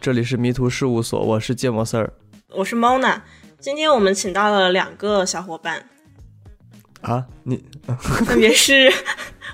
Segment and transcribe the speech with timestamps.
[0.00, 2.10] 这里是迷途事务所，我是芥末丝儿。
[2.54, 3.20] 我是 Mona，
[3.58, 5.84] 今天我们请到了两个小伙伴，
[7.02, 7.62] 啊，你
[8.24, 8.90] 分别是，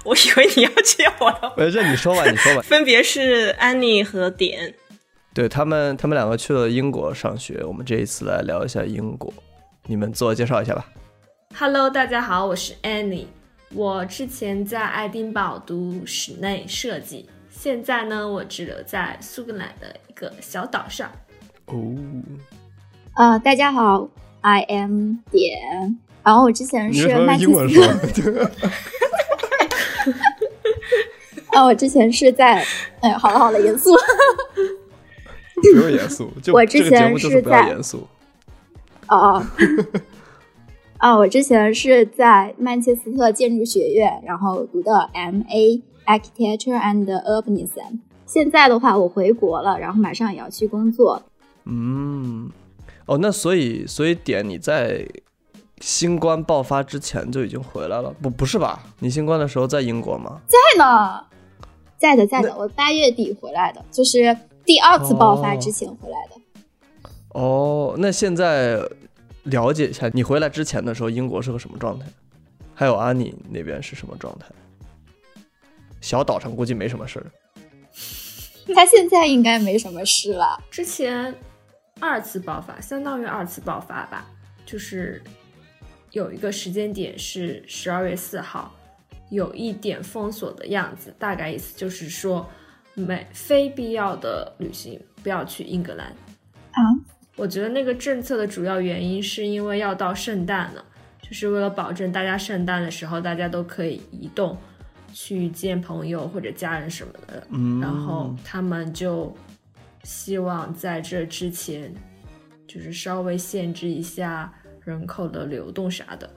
[0.05, 2.63] 我以为你要接我了，没事，你说吧， 你说吧。
[2.63, 4.73] 分别是安妮和点。
[5.35, 7.65] 对他们，他们两个去了英国上学。
[7.65, 9.35] 我们这一次来聊一下英国，
[9.87, 10.87] 你们自我介绍一下吧。
[11.59, 13.27] Hello，大家好，我是 Annie。
[13.75, 21.11] 我之前在爱丁堡读室内设计，现在呢，我只留在苏格兰的一个小岛上。
[21.65, 21.97] 哦，
[23.15, 24.07] 啊，大家好
[24.43, 25.99] ，I am 点。
[26.23, 28.51] 然后我之前是曼用彻英文斯特，说？
[31.53, 32.63] 啊，我之前是在，
[33.01, 33.91] 哎，好了好了，严肃。
[35.55, 38.07] 不用严肃，就我之前是在严肃。
[39.09, 39.43] 哦，
[40.99, 47.99] 啊，我之前是在曼彻斯特建筑学院，然后读的 MA Architecture and Urbanism。
[48.25, 51.23] 现在的话，我回国了，然后马上也要去工作。
[51.65, 52.51] 嗯，
[53.07, 55.07] 哦，那所以所以点你在
[55.81, 58.15] 新冠爆发之前就已经回来了？
[58.23, 58.83] 不，不是吧？
[59.01, 60.41] 你新冠的时候在英国吗？
[60.47, 61.25] 在呢，
[61.99, 67.01] 在的在的，我八月底回来的，就是第二次爆发之前回来的。
[67.39, 68.81] 哦，那现在
[69.45, 72.07] 了解一下，你回来之前的时候，英国是个什么状态？
[72.75, 74.47] 还有安妮那边是什么状态？
[76.07, 77.27] 小岛上估计没什么事儿。
[78.73, 80.63] 他现在应该没什么事了。
[80.71, 81.35] 之前
[81.99, 84.25] 二次爆发，相当于二次爆发吧，
[84.65, 85.21] 就是
[86.13, 88.73] 有一个时间点是十二月四号，
[89.31, 92.49] 有一点封锁的样子，大概意思就是说，
[92.95, 96.07] 没非必要的旅行不要去英格兰。
[96.07, 96.79] 啊，
[97.35, 100.85] 我觉得那个政策的主要原因是因为要到圣诞了，
[101.21, 104.57] 就是为了保证大家圣诞的时候大家都可以移动
[105.19, 109.35] 去见朋友或者家人什么的，嗯，然后他们就
[110.05, 111.91] 希望在这之前，
[112.67, 114.53] 就是稍微限制一下
[114.85, 116.31] 人口的流动啥的。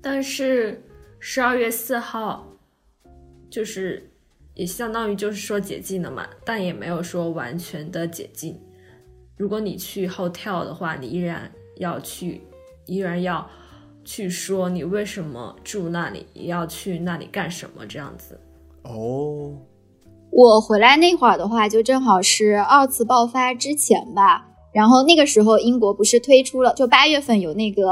[0.00, 0.80] 但是
[1.18, 2.46] 十二月四号，
[3.50, 4.08] 就是
[4.54, 8.56] 也相当于就是说解禁了嘛，但也没有说完全的解禁。
[9.36, 12.40] 如果你去 hotel 的话，你依然要去，
[12.86, 13.50] 依然要
[14.06, 18.40] 去说你为什么住那里，也要去那里干什么这样子。
[18.84, 19.52] 哦，
[20.30, 24.46] 我回来那会儿的话，就正好是二次爆发之前吧。
[24.72, 27.82] 然后那个时候，英国不是推出了，就八月份有那个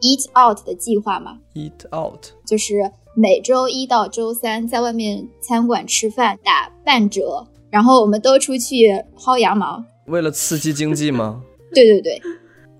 [0.00, 2.74] Eat Out 的计划嘛，Eat out，就是
[3.16, 9.82] 每周一到周三在外面餐馆吃饭打半折，然后我们都出去薅羊毛。
[10.06, 11.42] 为了刺激经济吗？
[11.74, 12.22] 对对对，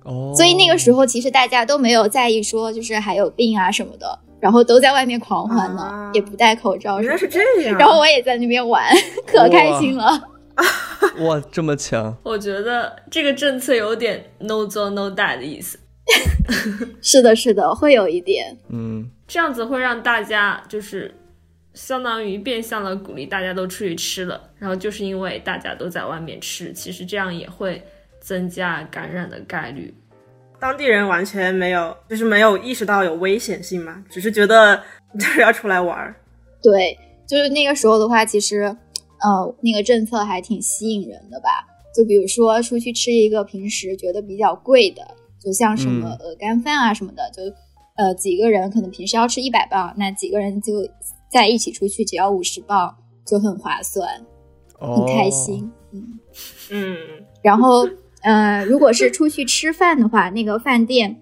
[0.08, 7.00] 哦，所以那个时候其实大家都没有在意说就是还有病啊什么的，然后都在外面狂欢呢，啊也不戴口罩。
[7.00, 7.78] 原来是这样。
[7.78, 8.84] 然后我也在那边玩，
[9.26, 10.20] 可开心了。
[11.20, 15.78] 哇，这么强，我觉得这个政策有点 no 做 no die 的意思，
[17.00, 18.56] 是的，是的，会有一点。
[18.68, 21.14] 嗯，这样子会让大家就是
[21.74, 27.80] 相当于变相的鼓励大家都出去吃了，然后就是因为大家都在外面吃，其实这样也会
[28.28, 29.94] 增加感染的概率。
[30.60, 34.76] 当地人完全没有，就是没有意识到有危险性嘛，只是觉得
[35.18, 36.14] 就是要出来玩儿。
[36.62, 41.64] 对，就是那个时候的话，其实，呃，那个政策还挺吸引人的吧。
[41.96, 45.02] 就比如说出去吃一个平时觉得比较贵的，
[45.42, 47.42] 就像什么嗯鹅肝饭啊什么的，就
[47.96, 50.86] 呃几个人可能平时要吃一百磅，那几个人就
[51.32, 52.94] 在一起出去只要五十磅，
[53.24, 54.06] 就很划算，
[54.80, 55.72] 哦，很开心。
[55.92, 56.18] 嗯，
[56.70, 56.96] 嗯，
[57.42, 57.88] 然后
[58.22, 61.20] 呃，如果是出去吃饭的话，那个饭店，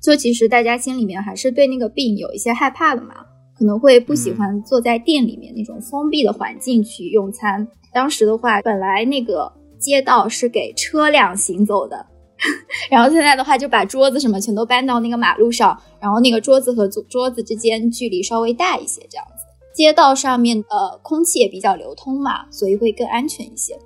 [0.00, 3.14] 就其实大家心里面还是对那个病有一些害怕的嘛，
[3.58, 7.66] 可能会不喜欢坐在店里面那种封闭的环境去用餐。
[7.92, 12.06] 当时的话，本来那个街道是给车辆行走的。
[12.90, 19.44] 然后现在的话，就把桌子什么全都搬到那个马路上，然后那个桌子和桌桌子之间距离稍微大一些，这样子。
[19.74, 23.76] 街道上面呃空气也比较流通嘛，所以会更安全一些。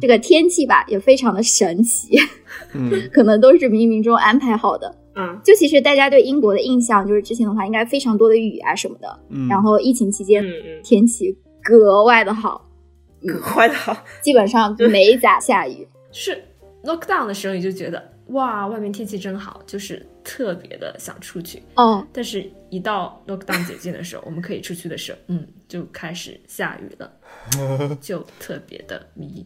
[0.00, 2.16] 嗯这个天气吧也非常的神奇，
[2.74, 4.96] 嗯，可能都是冥冥中安排好的。
[5.16, 12.64] 嗯，就其实大家对英国的印象就是之前的话应该非常多的雨啊什么的，嗯然后疫情期间嗯嗯，天气格外的好，
[13.26, 13.96] 格外的好。
[14.22, 15.86] 基本上没咋下雨。
[16.10, 16.42] 就是
[16.84, 21.60] lockdown 的时候，你就觉得哇，外面天气真好，就是特别的想出去。
[21.74, 27.12] 哦，但是，一到 lockdown 解禁的时候，我们可以出去的时候，嗯，就开始下雨了，
[28.00, 29.44] 就特别的迷。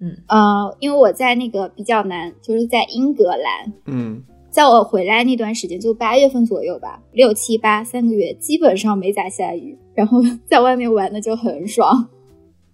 [0.00, 12.08] 嗯，呃，因为我在那个比较难，就是在英格兰，嗯，在我回来那段时间，就八月份左右吧，六七八三个月，基本上没咋下雨，然后 在外面玩的就很爽。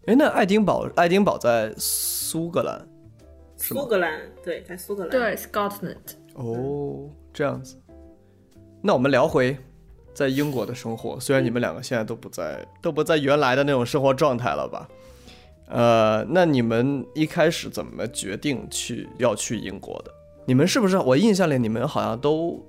[0.07, 2.87] 哎，那爱丁堡，爱丁堡在苏格兰
[3.57, 5.11] 苏格兰对，在苏格兰。
[5.11, 5.97] 对，Scotland。
[6.35, 7.77] 哦，这样子。
[8.83, 9.57] 那我们聊回
[10.13, 14.87] 在英国的生活，虽然你们两个现在都不在，都不在原来的那种生活状态了吧？
[15.69, 20.13] 呃，那你们一开始怎么决定去要去英国的？
[20.47, 20.99] 你们是不是？
[20.99, 22.63] 我印象里你们好像都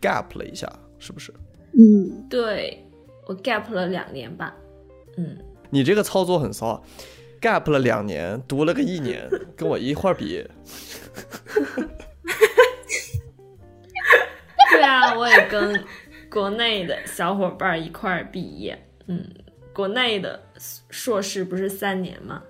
[0.00, 1.34] gap 了一下，是不是？
[1.76, 2.86] 嗯，对
[3.26, 4.54] 我 gap 了两年吧。
[5.16, 5.36] 嗯，
[5.70, 6.80] 你这个操作很骚啊
[7.40, 10.48] ，gap 了两年，读了个一年，跟我一块儿毕业。
[14.70, 15.84] 对啊，我也跟
[16.30, 18.78] 国内的小伙伴一块儿毕业。
[19.06, 19.28] 嗯，
[19.72, 20.40] 国内的
[20.90, 22.42] 硕士不是三年吗？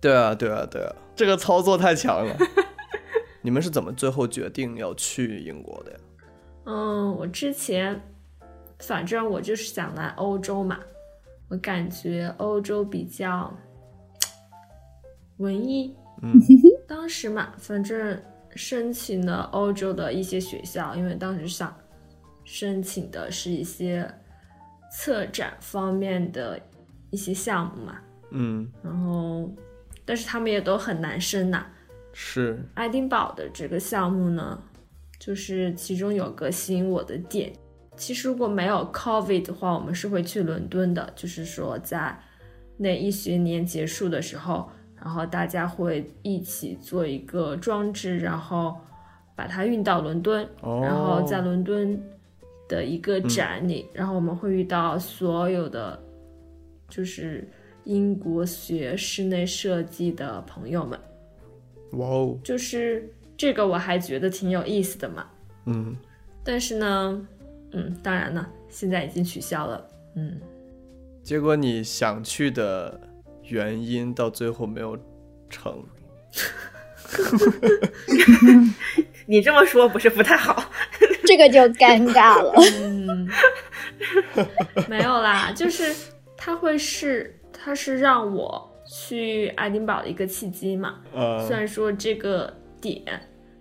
[0.00, 2.36] 对啊，对啊，对啊，这个操作太强了。
[3.42, 5.98] 你们是怎么最后决定要去英国的呀？
[6.66, 8.00] 嗯，我之前
[8.78, 10.78] 反正我就是想来欧洲嘛，
[11.48, 13.52] 我感觉欧洲比较
[15.38, 15.94] 文艺。
[16.22, 16.38] 嗯
[16.86, 18.20] 当时嘛，反正
[18.54, 21.74] 申请了欧洲的一些学校，因为当时想
[22.44, 24.06] 申请的是一些
[24.92, 26.60] 策展方面的
[27.10, 27.98] 一些项目嘛，
[28.30, 29.50] 嗯，然后
[30.04, 31.66] 但是他们也都很难申呐、
[32.12, 34.60] 是，爱丁堡的这个项目呢，
[35.18, 37.52] 就是其中有个吸引我的点。
[37.96, 42.18] 其实如果没有 COVID 的话，我们是会去伦敦的，就是说在
[42.78, 48.80] 那一学年结束的时候，然后大家会一起做一个装置，然后
[49.36, 52.02] 把它运到伦敦，哦，然后在伦敦
[52.68, 56.02] 的一个展里，然后我们会遇到所有的
[56.90, 57.48] 就是
[57.84, 60.98] 英国学室内设计的朋友们。
[61.92, 65.26] 哇哦，就是这个我还觉得挺有意思的嘛。
[65.66, 65.96] 嗯，
[66.44, 67.26] 但是呢，
[67.72, 69.88] 嗯，当然呢，现在已经取消了。
[70.16, 70.38] 嗯，
[71.22, 73.00] 结果你想去的
[73.44, 74.98] 原因到最后没有
[75.48, 75.82] 成。
[79.26, 80.70] 你这么说不是不太好？
[81.24, 82.52] 这个就尴尬了。
[82.82, 83.28] 嗯，
[84.88, 85.94] 没有啦，就是
[86.42, 90.94] 他会是，他是让我去爱丁堡的一个契机嘛。
[91.14, 92.50] 呃，虽然说这个
[92.80, 93.04] 点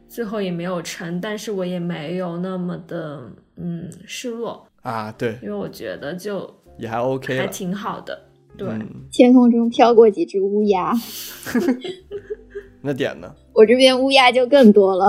[0.08, 3.22] 最后也没有成，但是我也没有那么的
[3.58, 7.46] 嗯失落，啊，对，因为我觉得就也还 OK 还。
[7.48, 8.18] 挺好的。
[8.58, 10.94] 对，嗯，天空中飘过几只乌鸦，
[12.82, 13.36] 那点呢？
[13.54, 15.06] 我这边乌鸦就更多了。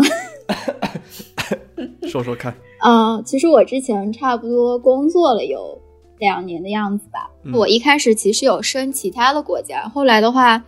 [2.09, 2.53] 说说看。
[2.85, 5.81] 嗯，其实我之前差不多工作了有
[6.21, 7.29] 两年的样子吧。
[7.43, 10.63] 嗯我一开始其实有申其他的国家，后来的话，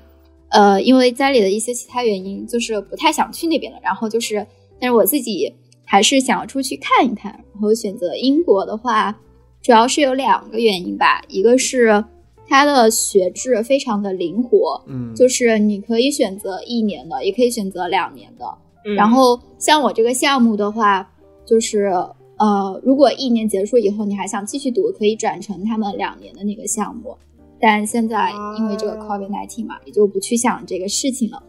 [0.49, 3.79] 呃，因为家里的一些其他原因，就是不太想去那边了。
[3.83, 4.45] 然后就是，
[4.81, 5.55] 但是我自己
[5.85, 7.33] 还是想要出去看一看。
[7.53, 9.17] 然后选择英国的话，
[9.63, 12.05] 主要是有两个原因吧，一个是
[12.49, 18.45] 它的学制非常的灵活，嗯，就是你可以选择一年的，也可以选择两年的。
[18.85, 21.09] 嗯然后像我这个项目的话，
[21.47, 21.93] 就是
[22.43, 27.17] 呃，如果一年结束以后你还想继续读，可以转成他们两年的那个项目。
[27.61, 31.41] 但现在因为这个哦 COVID 1 9嘛，也就不去想这个事情了。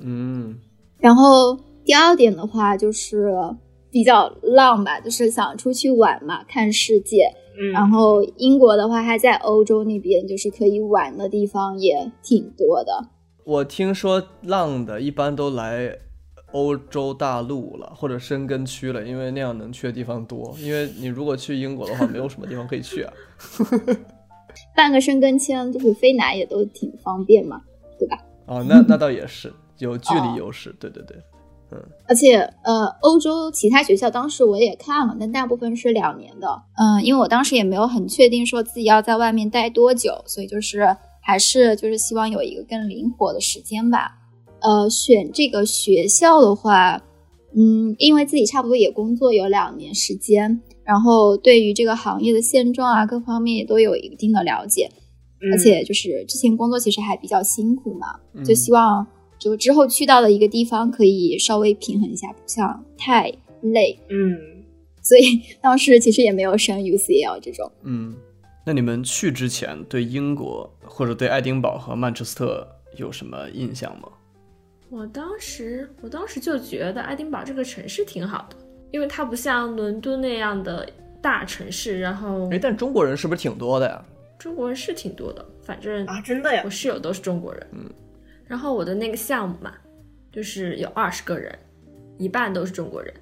[0.00, 0.58] 嗯
[0.98, 3.32] 然后第二点的话就是
[3.90, 7.32] 比较浪吧，就是想出去玩嘛，看世界。
[7.58, 13.08] 嗯，然后英国的话，它在欧洲那边就是可以玩的地方也挺多的。
[13.44, 15.96] 我听说浪的一般都来
[16.52, 20.54] 欧洲大陆了，或者申根区了，因为那样能去的地方多。
[20.58, 23.12] 因为你如果去英国的话，没有什么地方可以去啊。
[24.76, 27.60] 办个申根签就是飞哪也都挺方便嘛。
[27.98, 28.18] 对吧？
[28.46, 30.74] 哦，那那倒也是有距离优势。
[30.80, 31.16] 对对对，
[31.70, 31.78] 嗯
[32.08, 36.62] 而且呃，欧洲其他学校当时我也看了，但大部分是两年的。
[36.76, 44.18] 嗯，因为我当时也没有很确定说自己要在外面待多久，所以就是还是就是希望有一个更灵活的时间吧。
[44.62, 47.02] 呃，选这个学校的话，
[47.56, 54.90] 嗯，因为自己差不多也工作有两年时间，然后对于这个行业的现状啊，各方面也都有一定的了解。
[55.44, 59.04] 嗯而且就是之前工作其实还比较辛苦嘛，嗯就希望
[59.40, 63.24] 就之后去到的一个地方可以稍微平衡一下，不想太
[63.60, 63.98] 累。
[64.08, 64.62] 嗯，
[65.02, 67.68] 所以当时其实也没有升 UCL 这种。
[67.82, 68.14] 嗯，
[68.64, 72.64] 那你们去之前对英国或者对爱丁堡和曼彻斯特
[72.96, 74.08] 有什么印象吗？
[74.92, 78.56] 我当时，我当时就觉得爱丁堡这个城市挺好的，
[78.90, 80.86] 因为它不像伦敦那样的
[81.22, 84.04] 大城市，然后哎，但中国人是不是挺多的呀？
[84.38, 87.66] 中国人是挺多的，反正啊，真的呀我，室友都是中国人。
[87.72, 87.90] 嗯，
[88.44, 89.72] 然后我的那个项目嘛，
[90.30, 91.58] 就是有二十个人，
[92.18, 93.14] 一半都是中国人。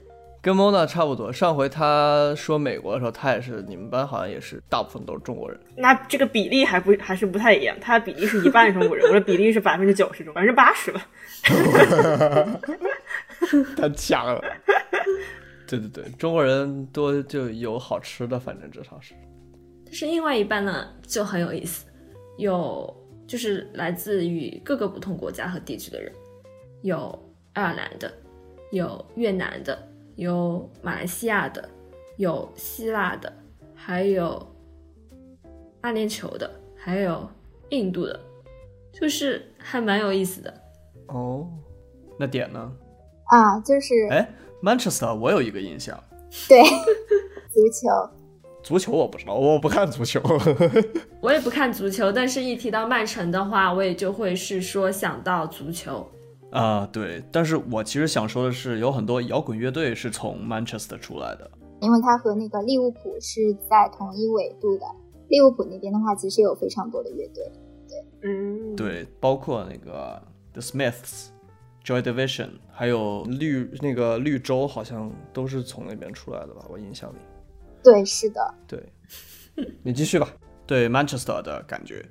[0.43, 1.33] 跟 Mona 差不多。
[1.33, 5.59] 上回他说美国的时候，他也是你们班好像也是大部分都是中国人。
[5.77, 11.07] 那这个比例还不还是不太一样，他的比例是一半中国人， 我的比例是百分之九十中，百分之八十吧。
[13.77, 14.43] 太强了。
[15.67, 19.15] 对对对，中国人多就有好吃的，反正至少是。
[19.85, 21.87] 但是另外一半呢就很有意思，
[22.39, 22.93] 有
[23.27, 26.13] 就是来自于各个不同国家和地区的人，
[26.83, 28.13] 有爱尔兰的，
[28.73, 29.79] 有越南的，
[30.21, 31.67] 有马来西亚的，
[32.19, 33.33] 有希腊的，
[33.75, 34.47] 还有
[35.81, 37.27] 阿联酋的，还有
[37.71, 38.21] 印度的，
[38.93, 40.53] 就是还蛮有意思的。
[41.07, 41.49] 哦，
[42.19, 42.71] 那点呢？
[43.31, 44.31] 啊，就是哎
[44.63, 45.99] ，Manchester 我有一个印象，
[46.47, 46.63] 对
[47.51, 48.11] 足球，
[48.63, 50.21] 足球我不知道，我不看足球。
[51.23, 56.07] 我也不看足球，但是一提到曼城的话，我也就会是说想到足球。
[56.51, 61.51] 啊，对，但是我其实想说的是，有很多摇滚乐队是从 Manchester 出来的。
[61.81, 64.85] 因为它和那个利物浦是在同一纬度的。
[65.29, 67.53] 利物浦那边的话，其实有非常多的乐队。
[68.23, 70.21] 嗯，对，包括那个
[70.53, 71.29] The Smiths、
[71.85, 76.67] Joy Division，还有绿那个绿洲，好像都是从那边出来的吧？
[76.69, 77.17] 我印象里。
[77.83, 78.85] 对，是的，对，
[79.83, 80.29] 你继续吧。
[80.67, 82.05] 对 Manchester 的感觉，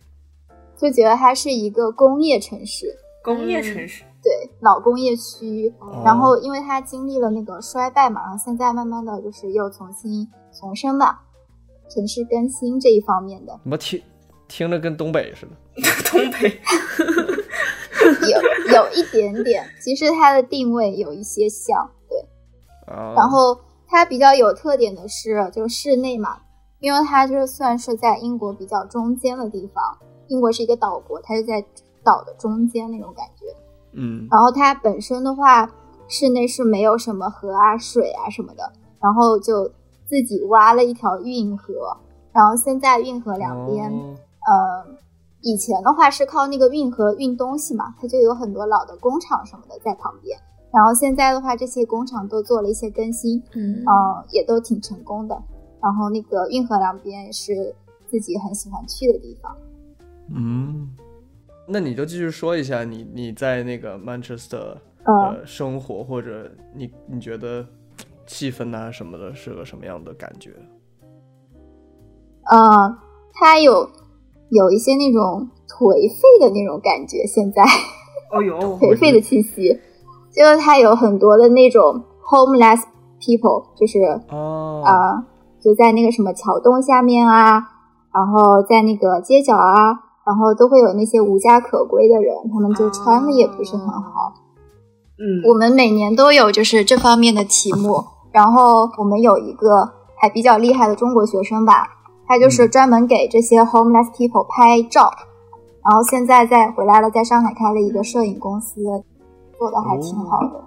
[0.78, 2.88] 就觉得它是一个工业城市，
[3.24, 4.04] 工业城市。
[4.22, 5.74] 对，老工业区。
[5.80, 11.22] 哦然后，因为它经历了那个衰败嘛，然后现在慢慢的就是又重新重生吧，
[11.90, 14.02] 城市更新这一方面的怎么听
[14.48, 15.56] 听着跟东北似的？
[16.10, 16.60] 东北，
[18.28, 22.20] 有有一点点，其实它的定位有一些像，对。
[22.94, 23.58] 啊，然后
[23.88, 26.40] 它比较有特点的是，就室内嘛，
[26.80, 29.98] 因为它就是算是在英国比较中间的地方，
[30.28, 31.64] 英国是一个岛国，它是在
[32.04, 33.46] 岛的中间那种感觉。
[33.94, 35.70] 嗯然后它本身的话，
[36.08, 39.68] 室内是没有什么河啊、水啊什么的，然后就
[40.06, 41.98] 自己挖了一条运河，
[42.32, 44.16] 然后现在运河两边，哦
[44.48, 44.96] 呃，
[45.42, 50.38] 以前的话是靠那个运河运东西嘛，它就有很多老的工厂什么的在旁边。
[50.72, 55.36] 然后现在的话，这些工厂都做了一些更新，嗯呃，也都挺成功的。
[55.82, 57.74] 然后那个运河两边也是
[58.08, 59.56] 自己很喜欢去的地方。
[60.32, 60.90] 嗯，
[61.72, 67.66] 那你就继续说一下你你在那个 Manchester 呃，生活，或者你你觉得
[68.26, 70.52] 气氛呐、什么的，是个什么样的感觉？
[72.52, 72.98] 呃，
[73.34, 73.90] 它有
[74.50, 77.64] 有一些那种颓废的那种感觉，现在
[78.32, 79.80] 哦呦， 颓废的气息，
[80.32, 82.82] 就是它有很多的那种 homeless
[83.20, 84.00] people，就是
[84.30, 85.24] 哦，呃，
[85.60, 87.62] 就在那个什么桥洞下面啊，
[88.14, 94.32] 然后在那个街角啊，然后都会有那些无家可归的人，他们就穿的也不是很好。
[95.18, 101.88] 嗯，我们每年都有就是这方面的题目，然后我们有一个还比较厉害的中国学生吧，
[102.28, 105.12] 他就是专门给这些 homeless people 拍照，
[105.84, 108.84] 然后现在在回来了，在上海开了一个摄影公司，
[109.58, 110.64] 做的还挺好的。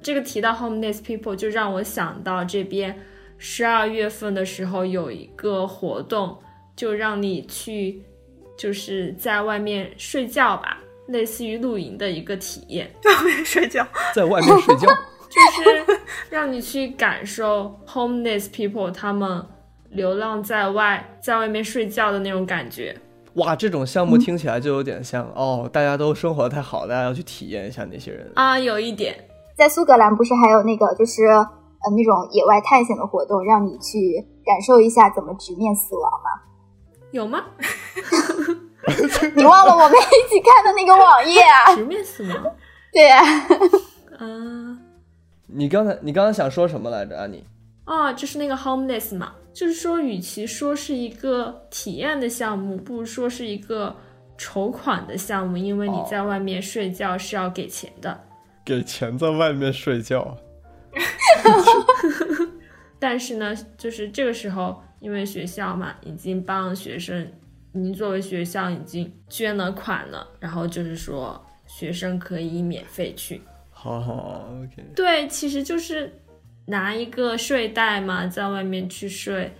[0.00, 2.96] 这个提到 homeless people，就让我想到这边
[3.36, 6.36] 十二月份的时候有一个活动，
[6.76, 8.04] 就让你去，
[8.56, 10.78] 就是在外面睡觉吧，
[11.08, 13.86] 类似于露营的一个体验， 在外面睡觉。
[14.14, 14.86] 在外面睡觉，
[15.28, 19.44] 就是让你去感受 homeless people 他们
[19.90, 22.96] 流浪在外，在外面睡觉的那种感觉。
[23.36, 28.30] 哇，这种项目听起来就有点像、哦，大家都生活的太好，大家要去体验一下那些人。
[28.34, 29.16] 啊，有一点，
[29.56, 36.42] 在苏格兰不是还有那个就是呃那种野外探险的活动，让你去感受一下怎么直面死亡吗？
[37.10, 37.44] 有吗？
[39.36, 41.74] 你忘了我们一起看的那个网页啊？
[41.76, 42.56] 直面死亡？
[42.92, 43.22] 对啊，
[44.18, 44.78] 啊，
[45.46, 47.44] 你刚才你刚才想说什么来着，安妮？
[47.84, 53.94] 啊，就是那个 homeless 嘛，就是说，与其说是一个体验的项目，不如说是一个
[54.36, 58.18] 筹款的项目，因为你哦在外面睡觉是要给钱的。
[58.64, 60.36] 给钱在外面睡觉，
[62.98, 67.26] 但是呢，就是这个时候，因为学校嘛，已经帮学生，
[67.74, 73.40] 已经作为学校已经捐了款了，然后就是说学生可以免费去。
[73.70, 74.84] 好好，OK。
[74.94, 76.12] 对，其实就是
[76.66, 79.52] 拿一个睡袋嘛，在外面去睡，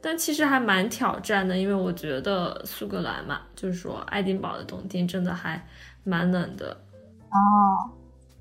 [0.00, 5.66] 但其实还蛮挑战的，因为我觉得苏格兰嘛，就是说爱丁堡的冬天真的还
[6.04, 6.70] 蛮冷的。
[6.70, 7.36] 哦，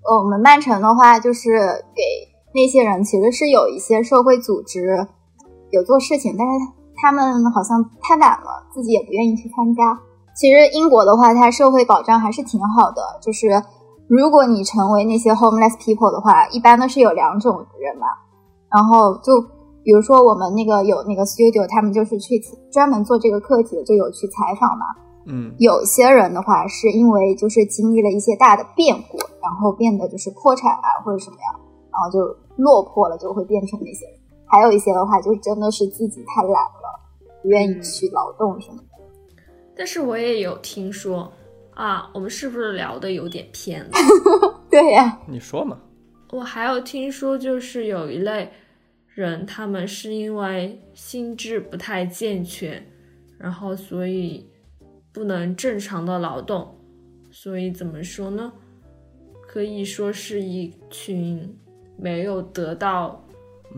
[0.03, 1.49] 呃我们曼城的话，就是
[1.95, 2.03] 给
[2.53, 4.81] 那些人其实是有一些社会组织
[5.71, 6.53] 有做事情，但是
[7.03, 9.99] 他们好像太懒了，自己也不愿意去参加。
[10.33, 13.61] 其实英国的话，它社会保障还是挺好的，就是
[14.07, 18.07] 如果你成为那些 homeless people 的话，一般都是有两种人嘛，
[18.71, 19.41] 然后就
[19.83, 22.41] 比如说我们那个有那个 studio，他们就是去
[22.71, 24.85] 专门做这个课题的，就有去采访嘛。
[25.25, 31.59] 嗯有些人的话是因为就是经历了一些大的变故，然后变得就是破产啊或者什么样，
[31.91, 32.19] 然后就
[32.55, 34.15] 落魄了，就会变成那些人。
[34.45, 36.82] 还有一些的话，就真的是自己太懒了，
[37.43, 39.03] 不愿意去劳动什么的。
[39.75, 41.31] 但是我也有听说
[41.75, 43.91] 啊，我们是不是聊的有点偏了？
[44.71, 45.79] 对呀、你说嘛？
[46.31, 48.51] 我还有听说，就是有一类
[49.09, 52.83] 人，他们是因为心智不太健全，
[53.37, 54.49] 然后所以
[55.11, 56.75] 不能正常的劳动，
[57.29, 58.51] 所以怎么说呢？
[59.47, 61.55] 可以说是一群
[61.95, 63.23] 没有得到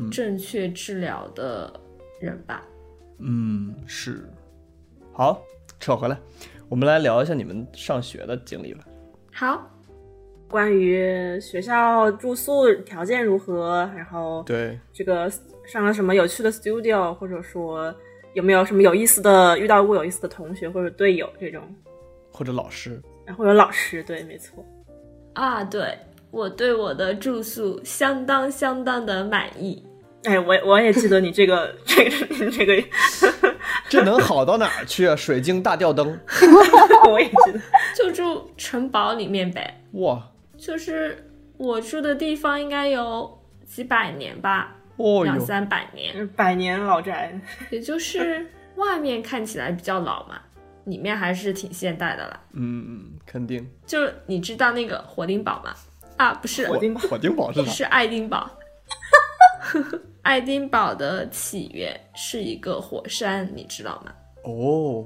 [0.09, 1.77] 正确治疗的
[2.21, 2.63] 人吧。
[2.65, 2.74] 嗯，
[3.87, 4.29] 是。
[5.13, 5.41] 好，
[5.79, 6.17] 扯回来，
[6.67, 8.83] 我们来聊一下你们上学的经历吧。
[9.33, 9.69] 好，
[10.47, 15.31] 关于学校住宿条件如何，然后对，这个
[15.65, 17.93] 上了什么有趣的 studio，或者说
[18.33, 21.61] 有没有什么有意思的遇到过有意思的同学或者队友这种，
[22.31, 23.01] 或者老师。
[23.25, 24.63] 然后有老师，对，没错。
[25.33, 25.97] 啊，对
[26.31, 29.83] 我对我的住宿相当相当的满意。
[30.25, 32.83] 哎，我我也记得你这个这个这个，
[33.89, 35.15] 这能好到哪儿去啊？
[35.15, 36.19] 水晶大吊灯，
[37.09, 37.59] 我也记得。
[37.95, 47.39] 就住城堡里面呗，哇，就是我住的地方应该有几百年吧，哦，两三百年，百年老宅，
[47.69, 50.41] 也就是外面看起来比较老嘛，
[50.85, 52.41] 里面还是挺现代的啦。
[52.53, 53.65] 嗯嗯，肯定。
[53.85, 55.73] 就你知道那个火丁堡吗？
[56.17, 57.71] 啊，不是，火丁堡火丁堡是啥？
[57.71, 58.49] 是爱丁堡。
[60.25, 64.11] 爱丁堡的起源是一个火山，你知道吗？
[64.43, 65.05] 哦，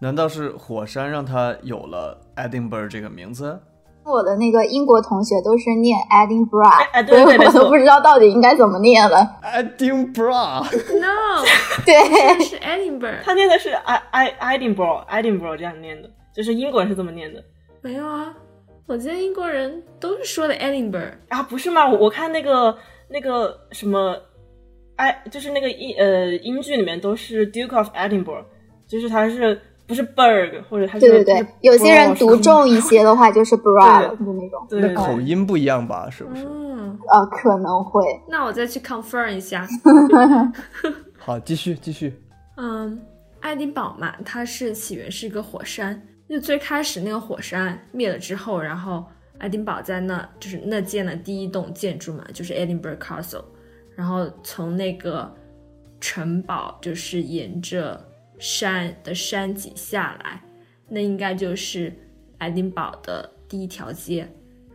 [0.00, 3.56] 难道是火山让它有了 Edinburgh 这个名字？
[4.04, 9.38] 我的那个英国同学都是念 Edinburgh，、哎哎对对所以我都不知道到底应该怎么念了。
[9.44, 11.44] Edinburgh，No，
[11.86, 13.22] 对，是 Edinburgh。
[13.22, 17.40] 他念的是 I I Edinburgh Edinburgh 这样念的，就是英国人是这么念的
[17.80, 18.34] 没有啊，
[18.86, 21.12] 我记得英国人都是说的 Edinburgh。
[21.28, 21.86] 啊，不是吗？
[21.86, 22.76] 我我看那个
[23.08, 24.16] 那个什么，
[24.98, 28.44] 哎，就是那个英呃英剧里面都是 Duke of Edinburgh，
[28.86, 34.66] 就是他是不是 Berg 或者他是对对对，有些人读重重一些的话就是 bra 了，就那种。
[34.68, 36.10] 对口音不一样吧？
[36.10, 36.44] 是不是？
[36.44, 38.02] 嗯，呃，可能会。
[38.28, 39.66] 那我再去 confirm 一下。
[41.16, 42.12] 好，继续继续。
[42.56, 43.00] 嗯，
[43.40, 49.04] 爱丁堡嘛，它是起源是一个火山，就最开始那个火山灭了之后，然后
[49.38, 53.44] 爱丁堡在那就是那建了第一栋建筑嘛，就是 Edinburgh Castle，
[53.98, 55.34] 然后从那个
[56.00, 58.00] 城堡就是沿着
[58.38, 60.40] 山的山脊下来，
[60.88, 61.92] 那应该就是
[62.38, 64.28] 爱丁堡的第一条街，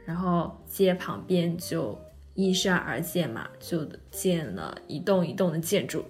[0.03, 1.97] 然后街旁边就
[2.33, 6.03] 依山而建嘛，就建了一栋一栋的建筑。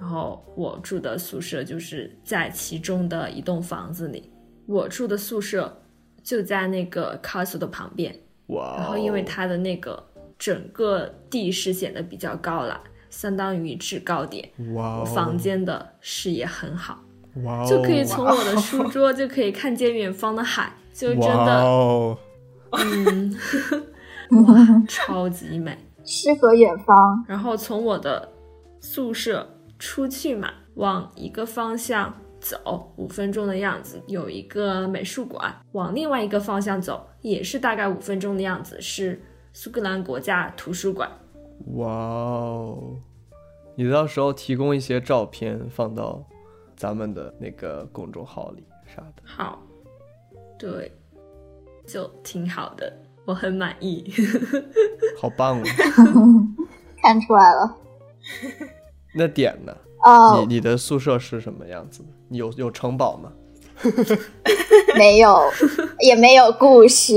[0.00, 4.30] 然后我住的宿舍就是在其中的一栋房子里，
[4.64, 5.82] 我住的宿舍
[6.22, 8.76] 就在那个 castle 的旁边，哇哦！
[8.78, 10.02] 然后因为它的那个
[10.38, 17.02] 整个地势显得比较高了，相当于制高点，哇哦，我房间的视野很好，
[17.44, 22.18] 哇哦，就可以从我的书桌就可以看见远方的海，就真哇的哦，
[22.72, 23.36] 嗯，
[24.46, 25.78] 哇， 超级美。
[26.06, 28.28] 诗和远方，然后从我的
[28.78, 39.18] 宿舍出去嘛，往一个方向走，五分钟的样子，有一个美术馆；往另外一个方向走，也是大概五分钟的样子，是
[39.56, 41.08] 苏格兰国家图书馆。
[41.76, 42.96] 哇哦！
[43.76, 46.20] 你到时候提供一些照片放到
[46.76, 49.22] 咱们的那个公众号里啥的。
[49.22, 49.62] 好，
[50.58, 50.90] 对，
[51.86, 52.92] 就挺好的，
[53.24, 54.12] 我很满意。
[55.16, 55.64] 好棒哦！
[57.00, 57.76] 看出来了。
[59.14, 59.72] 那点呢？
[60.04, 62.08] 哦你，你的宿舍是什么样子的？
[62.28, 63.32] 你有有城堡吗？
[64.98, 65.38] 没有，
[66.00, 67.14] 也没有故事。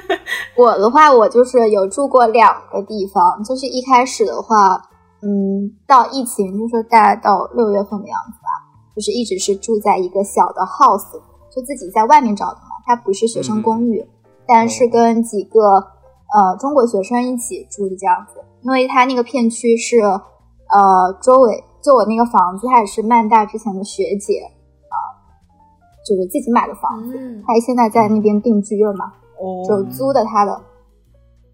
[0.56, 4.82] 我的话，我就是有住过两个地方，就是一开始的话，
[5.22, 8.48] 嗯，到疫情就是大概到六月份的样子吧，
[8.94, 11.12] 就是一直是住在一个小的 house，
[11.54, 14.04] 就自己在外面找的嘛，它不是学生公寓，
[14.46, 15.60] 但是跟几个
[16.34, 20.20] 呃中国学生一起住的这样子，因为它那个片区是呃
[21.20, 24.40] 周围，就我那个房子，它也是曼大之前的学姐
[24.88, 24.96] 啊、
[26.06, 30.52] 就是自己买的房子，嗯，现在在那边定居了嘛，哦，就租的他的。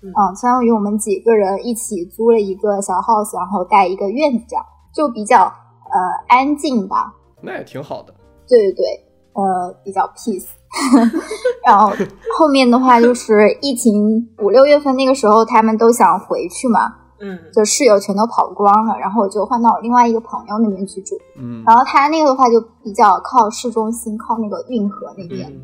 [0.00, 5.98] 嗯嗯，相当于我们几个人一起租了一个小 house，然后带一个院子，这样就比较呃
[6.28, 7.12] 安静吧。
[7.40, 8.14] 那也挺好的。
[8.46, 8.84] 对对对，
[9.32, 10.46] 呃，比较 peace。
[11.66, 11.90] 然后
[12.38, 21.16] 后面的话就是疫情五六月份那个时候，他们都想回去嘛，嗯就室友全都跑光了，然后我就换到我另外一个朋友那边去住。
[21.36, 25.60] 嗯然后他那个的话就比较靠市中心，靠那个运河那边，嗯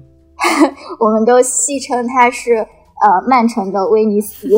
[0.98, 4.48] 我们都戏称它是呃曼城的威尼斯，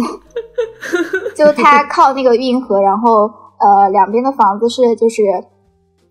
[1.34, 5.22] 就它 靠那个运河，然后呃两边的房子是就是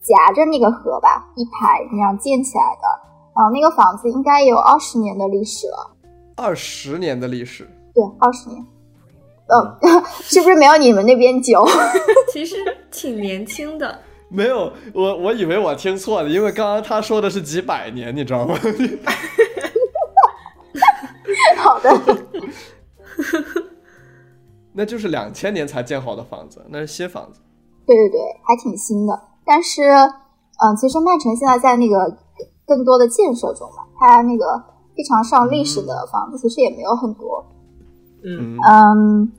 [0.01, 3.05] 夹着那个河吧，一排那样建起来的。
[3.35, 5.91] 然后那个房子应该有二十年的历史了，
[6.37, 8.65] 二十年的历史，对，二十年。
[9.47, 9.77] 呃，
[10.23, 11.63] 是不是没有你们那边久？
[12.31, 12.55] 其实
[12.89, 13.99] 挺年轻的。
[14.27, 18.57] 没有，我我以为我听错了，因为刚刚他说的是几百年，你知道吗？
[21.57, 21.89] 好的，
[24.73, 27.39] 那就是两千年才建好的房子，那是新房子。
[27.85, 29.19] 对对对，还挺新的。
[29.45, 32.17] 但是，嗯、其实曼城现在在那个
[32.65, 34.63] 更多的建设中嘛，它那个
[34.95, 37.45] 非常上历史的房子其实也没有很多。
[38.23, 39.31] 嗯嗯嗯，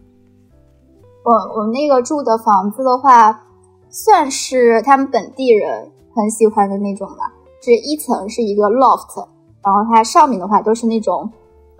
[1.24, 3.44] 我我那个住的房子的话，
[3.90, 7.32] 算是他们本地人很喜欢的那种吧。
[7.62, 9.26] 是一层是一个 loft，
[9.60, 11.28] 然后它上面的话都是那种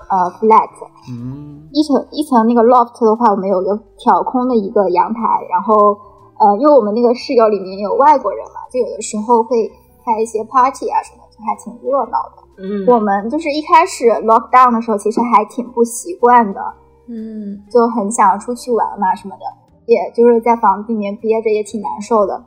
[0.09, 0.71] 呃 flat。
[1.09, 5.97] 嗯一层一层那个 loft 的话，我们有个挑空的一个阳台，然后
[6.39, 9.71] 呃，因为我们那个室友里面有外国人嘛，就有的时候会
[10.05, 12.43] 开一些 party 啊什么，就还挺热闹的。
[12.59, 16.61] 嗯我们就是一开始 lock down 的时候，其实还挺不习惯的，
[17.07, 19.45] 嗯，就很想出去玩嘛什么的，
[19.87, 22.45] 也就是在房子里面憋着也挺难受的。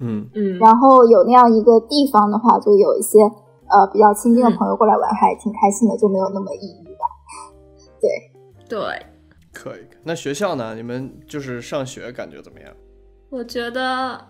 [0.00, 3.18] 嗯嗯，然后有那样一个地方的话，就有一些
[3.70, 7.04] 呃比较亲近的朋友过来玩，还挺开心的，就没有那么抑郁吧。
[8.00, 8.10] 对，
[8.68, 9.06] 对，
[9.52, 9.80] 可以。
[10.02, 10.74] 那学校呢？
[10.74, 12.72] 你们就是上学感觉怎么样？
[13.30, 14.20] 我觉得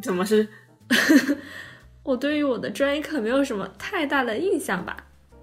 [0.00, 0.48] 怎么是？
[2.02, 4.96] 我对于我的专业课没有什么太大的印象吧。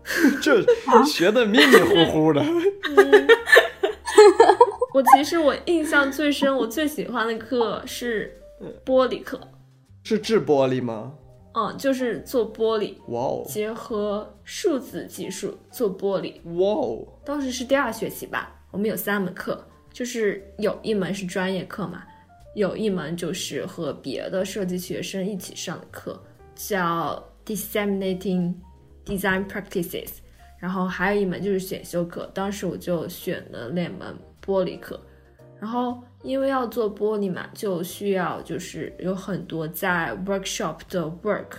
[0.42, 0.64] 这
[1.06, 2.42] 学的迷迷糊糊的。
[2.42, 3.28] 嗯，
[4.94, 8.40] 我其实我印象最深，我最喜欢的课是
[8.84, 9.40] 玻璃课，
[10.04, 11.14] 是制玻璃吗？
[11.56, 16.34] 嗯，就是做玻璃，哇哦，结合数字技术做玻璃。
[16.58, 22.04] 哇哦，当时是第二学期吧，我们有三门课，就是有一门是专业课嘛，
[22.56, 26.22] 有一门就是和别的设计学生一起上的课，
[26.56, 28.56] 叫 Disseminating
[29.06, 30.10] Design Practices，
[30.60, 34.14] 然后还有一门就是选修课，当时我就选了那门
[34.46, 35.00] 玻璃课，
[35.60, 41.58] 然后因为要做玻璃嘛，就需要就是有很多在 workshop 的 work，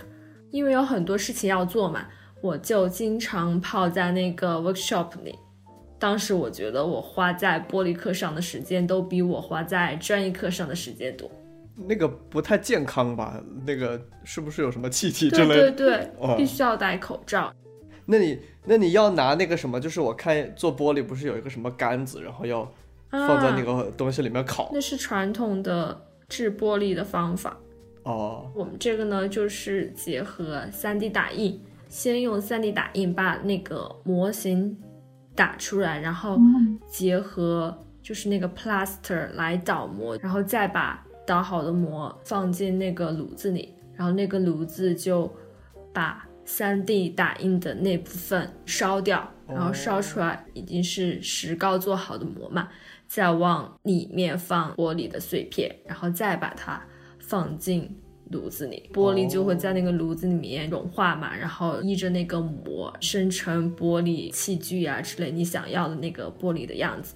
[0.51, 2.05] 因为有很多事情要做嘛，
[2.41, 5.35] 我就经常泡在那个 workshop 里。
[5.99, 11.29] 当时我觉得我花在玻璃课上的时间都比我花在专业课上的时间多。
[11.75, 13.41] 那个不太健康吧？
[13.65, 15.71] 那个是不是有什么气体之对类的？
[15.71, 17.51] 对对，哦必须要戴口罩。
[18.05, 19.79] 那你那你要拿那个什么？
[19.79, 22.71] 就是我看做玻璃不是有一个什么杆子，然后要
[23.09, 24.69] 放在那啊、个东西里面烤。
[24.73, 27.57] 那是传统的制玻璃的方法。
[28.03, 34.77] 哦，我们这个呢，就是结合 3D 打印，先用 3D 打印把那个模型
[35.35, 36.39] 打出来，然后
[36.87, 45.29] 结合就是那个 plaster 来倒模，然后再把倒好的模放进那个炉子里，然后那个炉子就
[45.93, 52.69] 把 3D 打印的那部分烧掉，然后烧出来已经是石膏做好的模嘛，
[53.07, 56.85] 再往里面放玻璃的碎片，然后再把它
[57.19, 57.89] 放进
[58.31, 67.15] 炉子里，玻璃就会在那个炉子里面融化嘛，然后依着那个膜生成玻璃器具啊之类你想要的那个玻璃的样子，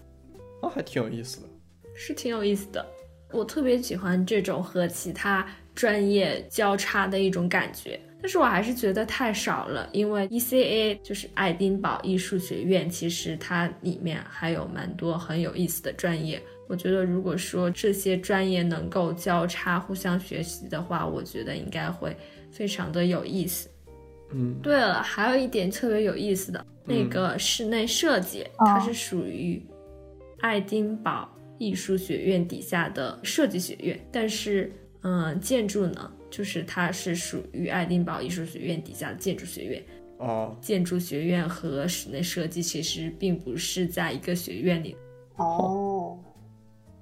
[0.61, 1.47] 哦还挺有意思的。
[1.93, 2.85] 是挺有意思的。
[3.33, 16.41] 我特别喜欢这种和其他专业交叉的一种感觉，但是我还是觉得太少了，因为 ECA 就是爱丁堡艺术学院，其实它里面还有蛮多很有意思的专业。
[16.67, 22.15] 我觉得如果说这些专业能够交叉互相学习的话，我觉得应该会
[22.51, 23.67] 非常的有意思。
[24.33, 29.61] 嗯，对了，还有一点特别有意思的，那个室内设计，它是属于
[30.39, 39.83] 爱丁堡艺术学院底下的设计学院，但是，嗯，建筑呢，就是它是属于爱丁堡艺术学院底下的建筑学院。
[40.17, 44.95] 哦，建筑学院和室内设计其实并不是在一个学院里。
[45.37, 46.17] 哦，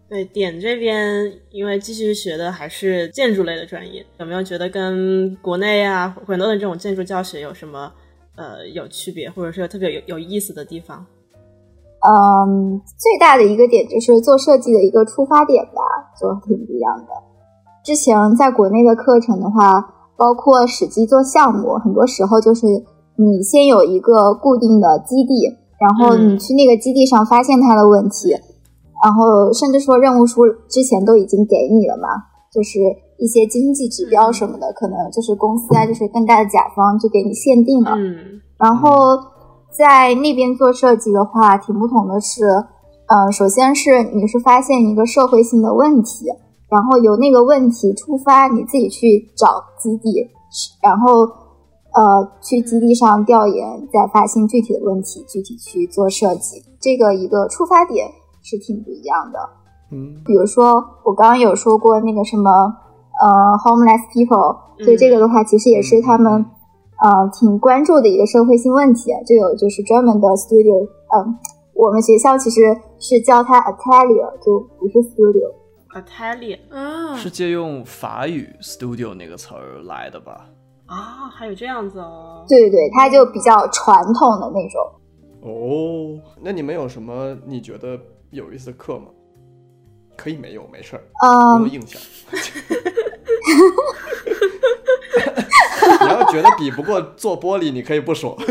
[0.09, 7.93] 对，点这边因为继续学的还是建筑类的专业，有没有觉得跟国内啊很多的这种建筑教学有什么
[8.35, 11.05] 呃有区别，或者是特别有有意思的地方？
[12.01, 15.81] 嗯，最大的一个点就是做设计的一个出发点吧，
[16.17, 17.28] 就挺不一样的。
[17.89, 19.81] 之前在国内的课程的话，
[20.15, 22.67] 包括实际做项目，很多时候就是
[23.15, 25.49] 你先有一个固定的基地，
[25.79, 28.29] 然后你去那个基地上发现它的问题，
[29.03, 32.09] 然后甚至说任务书之前都已经给你了嘛，
[32.53, 32.77] 就是
[33.17, 37.93] 一些经济指标什么的，可能就是公司啊，就是更大的甲方就给你限定了。
[37.95, 39.17] 嗯然后
[39.75, 42.45] 在那边做设计的话，挺不同的是，
[43.07, 46.27] 呃，首先是你是发现一个社会性的问题，
[46.69, 50.29] 然后由那个问题出发，你自己去找基地，
[50.81, 51.21] 然后
[51.93, 58.07] 呃去基地上调研，再发现具体的问题，具体去做设计，这个一个出发点
[58.43, 59.39] 是挺不一样的。
[59.91, 62.51] 嗯比如说我刚刚有说过那个什么
[63.19, 63.27] 呃
[63.57, 66.45] homeless people，所以这个的话其实也是他们
[67.01, 69.11] 呃挺关注的一个社会性问题。
[69.25, 71.35] 就有就是专门的 studio，嗯、
[71.73, 75.58] 我们学校其实是叫它 atelier，就不是 studio。
[75.93, 80.45] ，Atelier 啊，是借用法语 studio 那个词儿来的吧？
[80.87, 82.45] 啊，还有这样子哦。
[82.47, 84.81] 对对对，它就比较传统的那种。
[85.41, 87.99] 哦，那你们有什么你觉得
[88.31, 89.05] 有意思的课吗？
[90.17, 92.01] 可以没有，没事儿，不嗯用，硬想。
[96.01, 98.37] 你要觉得比不过做玻璃，你可以不说。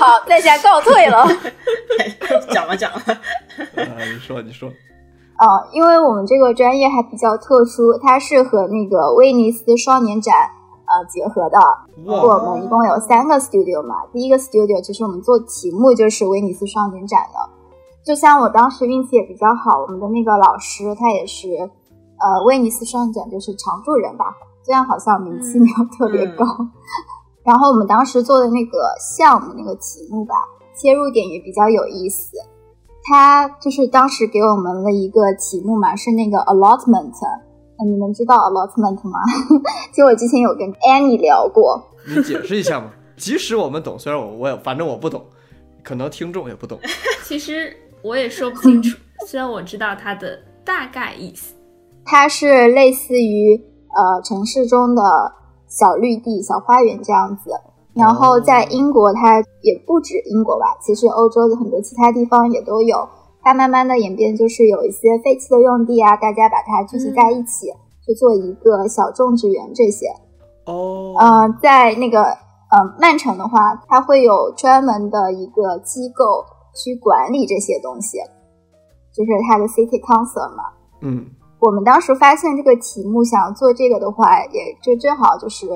[0.00, 1.26] 好，在下告退了。
[2.52, 3.00] 讲 吧讲吧。
[3.76, 4.70] 啊，你说，你说。
[5.40, 10.34] 呃，因为我们这个专业还比较特殊，它是和那个威尼斯双年展
[10.84, 11.58] 呃结合的。
[12.04, 17.48] 我们一共有三个 studio 嘛，第一个 studio 其实我们做题目就是威尼斯双年展的。
[18.04, 21.48] 就像我当时运气也比较好，我们的那个老师他也是
[22.18, 24.26] 呃威尼斯双年展就是常住人吧，
[24.62, 26.44] 虽然好像名气没有特别高。
[27.42, 30.34] 然后我们当时做的那个项目那个题目吧，
[30.76, 32.36] 切入点也比较有意思。
[33.10, 37.10] 他就是当时给我们了一个题目嘛，是那个 allotment。
[37.76, 39.18] 呃你们知道 allotment 吗？
[39.90, 41.82] 其实我之前有跟 Annie 聊过。
[42.06, 42.90] 你解释一下嘛？
[43.16, 45.24] 即使我们懂，虽然我我也反正我不懂，
[45.82, 46.78] 可能听众也不懂。
[47.26, 48.96] 其实我也说不清楚，
[49.26, 51.54] 虽然我知道它的大概意思。
[52.04, 55.02] 它是类似于呃城市中的
[55.66, 57.50] 小绿地、小花园这样子。
[58.00, 63.06] 然后在英国，它也不止英国吧，其实欧洲的很多其他地方也都有。
[63.42, 67.68] 它慢慢的演变，就是有一些废弃的用地啊，大家把它聚集在一起，
[68.04, 70.06] 去做一个小种植园这些。
[70.66, 78.18] 哦，呃，在那个呃曼城的话，它会有专门的一个机构去管理这些东西，
[79.14, 80.64] 就是它的 City Council 嘛。
[81.00, 81.24] 嗯，
[81.60, 85.66] 我们当时发现这个题目想做这个的话，也就正好就是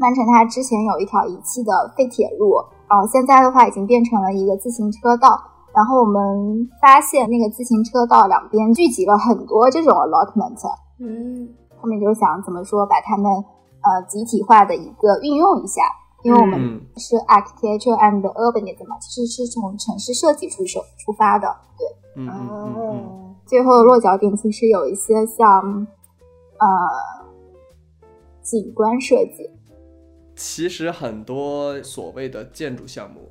[0.00, 2.56] 曼城它之前有一条遗弃的废铁路，
[2.88, 5.38] 然后现在的话已经变成了一个自行车道。
[5.72, 10.58] 然后我们发现那个自行车道两边聚集了很多这种 allotment，
[10.98, 15.82] 嗯，后面就想怎么说把它们呃集体化的一个运用一下，
[16.24, 16.80] 因为我们嗯。
[16.96, 21.46] 是 architecture and urbanism 嘛，其实是从城市设计出手出发的，
[21.78, 21.86] 对。
[22.16, 25.86] 嗯嗯嗯嗯，最后的落脚点其实有一些像
[26.58, 26.66] 呃
[28.42, 29.48] 景观设计，
[30.40, 33.30] 其实很多所谓的建筑项目，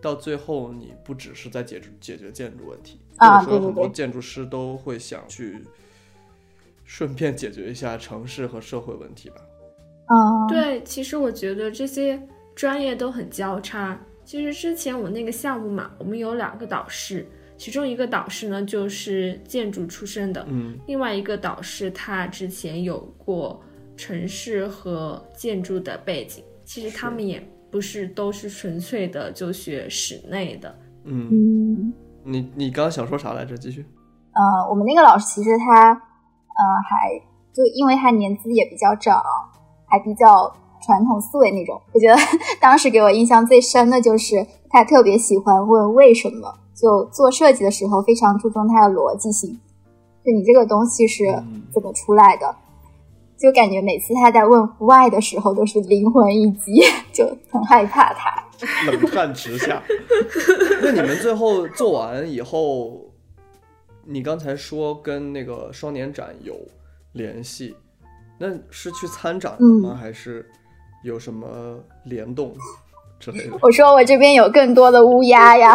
[0.00, 5.62] 到最后你不只是在解决解决建筑问题，啊或者说很多建筑师都会想去
[6.86, 9.36] 顺便解决一下城市和社会问题吧。
[10.06, 12.18] 啊，对，其实我觉得这些
[12.54, 14.00] 专业都很交叉。
[14.24, 17.26] 其实之前我那个项目嘛，我们有两个导师，
[17.58, 23.62] 其中一个导师呢就是建筑出身的，嗯另外一个导师他之前有过
[23.98, 26.42] 城市和建筑的背景。
[26.64, 31.92] 其实他们也不是都是纯粹的就学室内的，嗯，嗯
[32.24, 33.56] 你你刚刚想说啥来着？
[33.58, 33.84] 继续。
[34.32, 37.18] 呃，我们那个老师其实他呃还
[37.52, 39.20] 就因为他年资也比较长，
[39.86, 40.54] 还比较
[40.86, 41.80] 传统思维那种。
[41.92, 42.14] 我觉得
[42.60, 49.58] 当时给我印象最深的就是他特别喜欢问为什么，就做设计的时候非常注重它的逻辑性，
[50.24, 52.54] 就你这个东西是嗯怎么出来的。
[53.38, 58.42] 就感觉每次他在问 why 的时候都是灵魂一击， 就很害怕他。
[58.90, 59.80] 冷汗直下。
[60.82, 63.00] 那你们最后做完以后，
[64.04, 66.54] 你刚才说跟那个双年展有
[67.12, 67.76] 联系，
[68.38, 69.90] 那是去参展的吗？
[69.94, 70.44] 嗯还是
[71.04, 71.46] 有什么
[72.04, 72.52] 联动
[73.20, 73.56] 之类的？
[73.62, 75.72] 我说我这边有更多的乌鸦呀。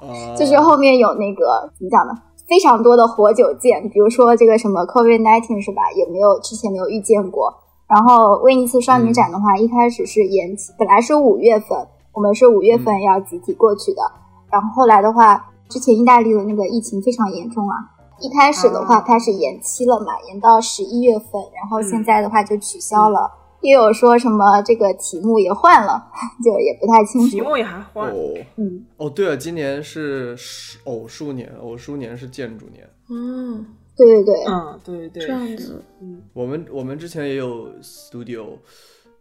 [0.00, 2.12] 啊， 就是后面有那个怎么讲呢？
[2.50, 5.82] 非常多的活久见，比如说这个什么 COVID nineteen 是吧？
[5.94, 7.54] 也没有之前没有遇见过。
[7.86, 14.02] 然后威尼斯双年展的话，一开始是延期，本来是五月份，我们是五月份要集体过去的。
[14.50, 17.76] 然后后来的话，之前意大利的那个疫情非常严重啊，
[18.18, 23.30] 一开始的话它是延期了嘛，延到十一月份，然后现在的话就取消了。
[23.62, 26.10] 也有说什么这个题目也换了，
[26.44, 27.28] 就也不太清楚。
[27.28, 28.34] 题目也还换，哦。
[28.56, 30.36] 嗯，哦，对了，今年是
[30.84, 32.88] 偶数年，偶数年是建筑年。
[33.08, 38.46] 嗯，对对对，嗯，对对，这样子，嗯，我们我们之前也有 studio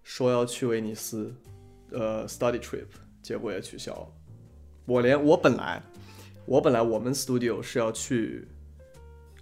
[0.03, 1.33] 说要去威尼斯，
[1.91, 2.85] 呃，study trip，
[3.21, 3.91] 结果也取消。
[3.93, 4.07] 了。
[4.85, 5.83] 我连我本来
[6.45, 8.47] 我本来我们 studio 是要去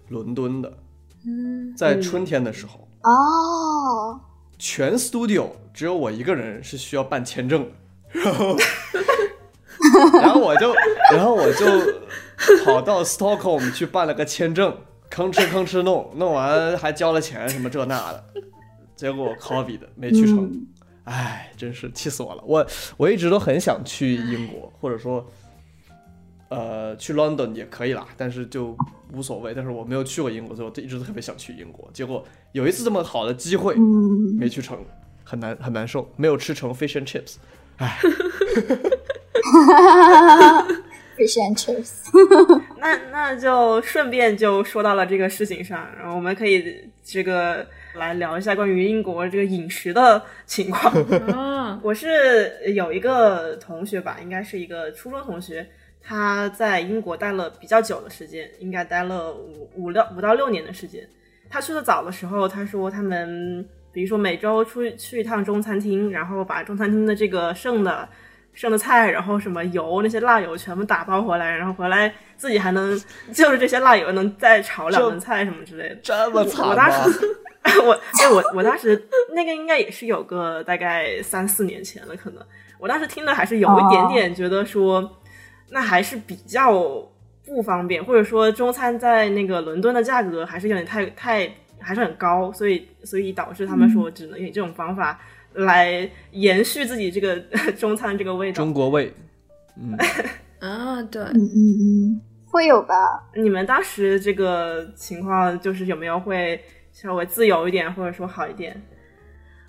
[0.08, 0.78] 伦敦的，
[1.26, 4.20] 嗯，在春天的时候，哦，
[4.58, 7.70] 全 studio 只有我一个人是需要办签证，
[8.12, 8.56] 然后
[10.20, 10.74] 然后我就
[11.12, 11.64] 然后我就
[12.64, 14.76] 跑到 Stockholm 去办了个签证，
[15.10, 18.24] 吭哧吭哧弄，弄完还交了钱什么这那的，
[18.96, 20.66] 结果 COVID 没去成，嗯。
[21.04, 22.42] 唉，真是气死我了。
[22.44, 22.66] 我
[22.98, 25.26] 我一直都很想去英国，或者说
[26.48, 28.76] 呃去 London 也可以啦，但是就
[29.12, 29.52] 无所谓。
[29.54, 31.88] 但是我没有去过英国，所以我一直都特别想去英国。
[31.92, 34.78] 结果有一次这么好的机会，嗯，没去成，
[35.24, 37.36] 很难很难受，没有吃成 fish and chips。
[37.78, 37.96] 唉
[41.16, 42.08] ，fish and chips，
[42.78, 50.92] 那那就顺便就说到了这个事情上，然后我们可以这个来聊一下关于英国这个饮食的情况。
[51.32, 55.64] 啊， 我是有一个同学吧，应该是一个初中同学，
[56.08, 61.06] 他在英国待了比较久的时间，应该待了五五六五到六年的时间。
[61.50, 68.08] 他去的早的时候，他说他们比如说每周出去去一趟中餐厅，然后把中餐厅的这个剩的
[68.54, 72.98] 剩的菜，然后什么油那些辣油全部打包回来，然后回来自己还能
[73.34, 75.94] 就是这些辣油能再炒两顿菜什么之类的。
[75.96, 77.12] 这么惨我吗当？
[77.12, 77.20] 时，
[77.84, 82.42] 我哎我我当时那个应该也是有个大概三四年前了，可能
[82.78, 85.18] 我当时听的还是有一点点觉得说，
[85.70, 86.72] 那还是比较
[87.44, 95.20] 不方便，或者说中餐在那个伦敦的价格还是有点太太还是很高，所以所以导致他们说只能以这种方法
[95.54, 97.38] 来延续自己这个
[97.78, 98.72] 中餐这个味道中。
[98.72, 99.12] 国味，
[99.76, 99.96] 嗯，
[100.60, 102.94] 啊，对，嗯嗯嗯，会有吧？
[103.34, 106.60] 你们当时这个情况就是有没有会
[106.92, 108.80] 稍微自由一点，或者说好一点？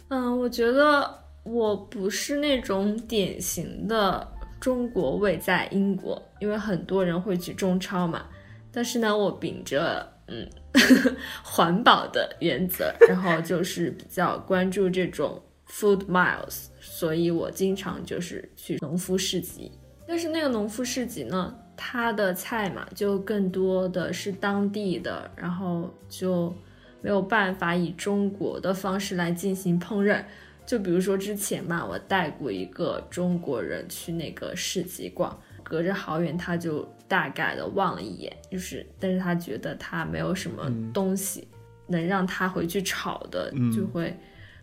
[0.09, 1.07] 嗯，我觉得
[1.43, 4.27] 我不是那种典型的
[4.59, 8.25] 中国味在英国，因为很多人会去中超嘛。
[8.71, 10.47] 但是呢，我秉着嗯
[11.43, 19.71] 环保的原则，然后就是比较关注这种 food miles，所以我经常就是去农夫市集。
[20.07, 26.53] 但是那个农夫市集呢，它的菜嘛，就更多的是当地的，然后就
[27.01, 30.23] 没有办法以中国的方式来进行烹饪。
[30.69, 41.47] 就比如说之前嘛，我带过一个中国人去那个市集逛，隔着好远他就大概的望了一眼，就是但是他觉得他没有什么东西、
[41.87, 44.15] 能让他回去炒的，嗯就会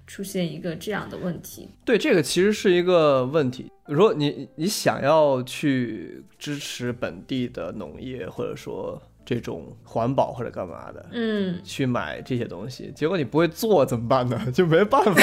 [0.07, 1.69] 出现一个这样的问题。
[1.85, 3.69] 对，这个其实是一个问题。
[3.87, 14.41] 如果你你想要去支持本地的农业，或者说这种环保或者干嘛的，嗯，去买这些东西，结果你不会做怎么办呢？
[14.55, 15.23] 就没办法。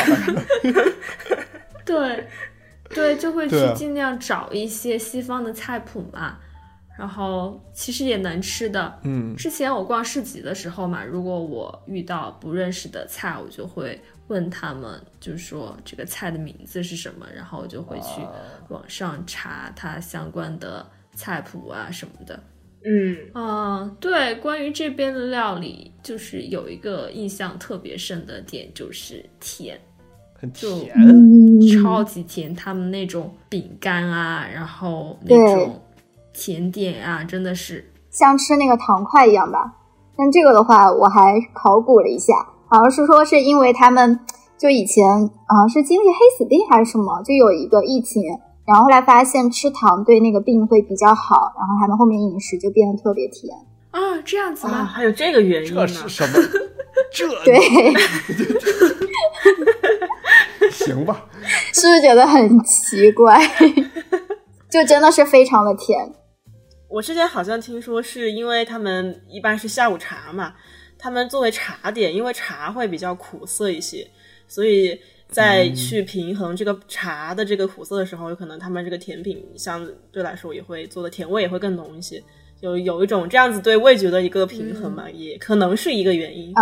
[1.85, 2.27] 对，
[2.89, 6.37] 对，就会去尽量找一些西方的菜谱嘛，
[6.97, 8.99] 然后其实也能吃的。
[9.03, 18.21] 嗯，之前我逛市集的时候嘛，如果我遇到不认识的菜，我就会问他们，就是说这个菜的名字是什么，然后我就会去
[18.67, 20.85] 网上查它相关的
[21.15, 22.37] 菜谱啊什么的。
[22.85, 29.79] 嗯，嗯，对，关于这边的料理，就是有一个印象特别深的点，就是甜，
[30.33, 30.93] 很就甜。
[30.97, 32.53] 嗯，超级甜。
[32.53, 35.79] 他们那种饼干啊，然后那种
[36.33, 39.75] 甜点啊，真的是像吃那个糖块一样吧。
[40.17, 42.33] 但这个的话，我还考古了一下，
[42.67, 44.19] 好像是说是因为他们
[44.57, 48.21] 就以前好像是经历黑死病还是什么，就有一个疫情，
[48.65, 53.53] 然后后来发现吃糖对那个病会比较好，然后他们后面饮食就变得特别甜。
[53.91, 54.85] 啊，这样子啊，吗？
[54.85, 55.87] 还有这个原因这呢？
[55.87, 56.39] 是什么？
[57.11, 57.59] 这对，
[60.71, 61.25] 行吧？
[61.73, 63.39] 是不是觉得很奇怪？
[64.69, 66.11] 就真的是非常的甜。
[66.89, 70.53] 我之前好像听说是因为他们一般是下午茶嘛，
[70.97, 74.07] 他们作为茶点，因为茶会比较苦涩一些，
[74.47, 74.99] 所以
[75.33, 82.23] 在去平衡这个茶的这个苦涩的时候，有可能他们这个甜品相对来说也会做的甜味也会更浓一些，
[82.61, 86.53] 有有一种这样子对味觉的一个平衡嘛，也可能是一个原因。
[86.55, 86.61] 哦，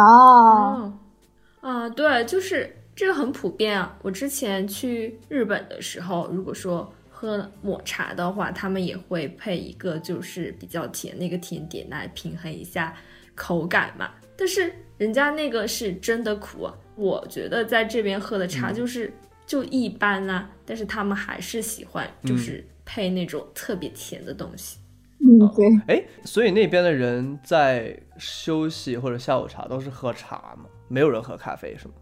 [1.60, 3.98] 哦，啊，对，就是这个很普遍啊。
[4.02, 12.96] 我之前去日本的时候，如果说喝抹茶的话，他们也会配一个就是比较甜那个甜点来平衡一下
[13.36, 14.12] 口感嘛。
[14.38, 16.74] 但是人家那个是真的苦啊。
[16.96, 19.14] 我觉得在这边喝的茶就是
[19.46, 24.78] 就一般啊，但是他们还是喜欢就是配那种特别甜的东西。
[25.20, 30.66] 嗯，对，哎，所以那边的人在休息或者下午茶都是喝茶吗？
[30.88, 31.94] 没有人喝咖啡是吗？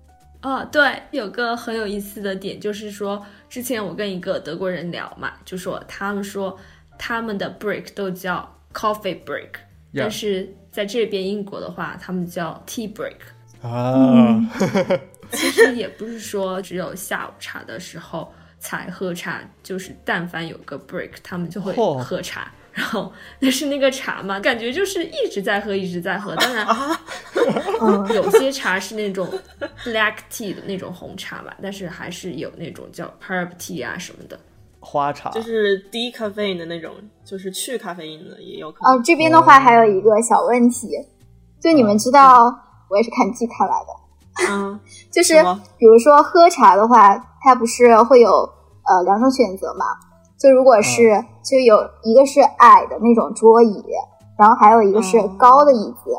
[0.42, 6.58] 哦，对，有个很有意思的点就是说，之前我跟一个德国人聊嘛，就说他们说
[6.98, 9.50] 他们的 break 都叫 coffee break，
[9.94, 13.18] 但是在这边英国的话，他们叫 tea break。
[13.62, 14.40] 啊，
[15.32, 22.52] 其实也不是说只有下午茶的时候才喝茶，就是但凡有个 break，他们就会喝茶。
[22.72, 26.34] 然后，但是那个茶嘛，感觉就是一直在喝，一直在喝。
[26.36, 26.98] 当然，啊
[28.14, 29.28] 有些茶是那种
[29.84, 34.40] black tea 的那种红茶吧，但是还是有那种叫 herb tea 啊什么的。
[34.80, 36.94] 花茶就是低咖啡因的那种，
[37.26, 38.98] 就是去咖啡因的也有可能。
[38.98, 40.88] 哦，这边的话还有一个小问题，
[41.60, 42.56] 就你们知道，
[42.90, 44.80] 我也是看剧看来的，嗯，
[45.12, 45.36] 就是
[45.78, 49.86] 比如说喝茶的话，它不是会有呃两种选择嘛？
[50.40, 53.84] 就如果是、就有一个是矮的那种桌椅，
[54.38, 56.12] 然后还有一个是哦高的椅子，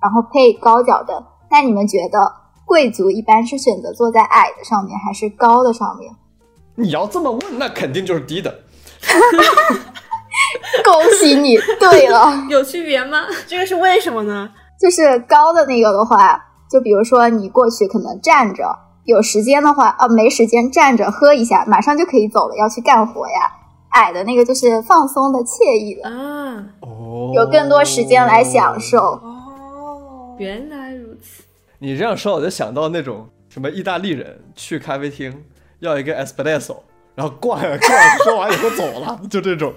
[0.00, 1.24] 然后配高脚凳。
[1.50, 2.32] 那你们觉得
[2.64, 6.14] 贵族一般是选择坐在矮的上面，还是高的上面？
[6.76, 8.62] 你要这么问，那肯定就是低的。
[10.84, 13.26] 恭喜你，对了，有区别吗？
[13.46, 14.50] 这个是为什么呢？
[14.80, 16.38] 就是高的那个的话，
[16.70, 23.52] 就比如说你过去可能站着，有时间的话，啊，没时间站着喝一下，马上就可以走了，要去干活呀。
[23.90, 28.78] 矮的那个就是放松的、惬意的，啊，哦，有更多时间来享。
[28.80, 28.98] 受。
[28.98, 31.44] 哦，原来如此。
[31.78, 35.44] 你这样说，我就想到那种什么意大利人去咖啡厅
[35.78, 36.78] 要一个 espresso，
[37.14, 39.72] 然后灌灌喝完以后走了，就这种。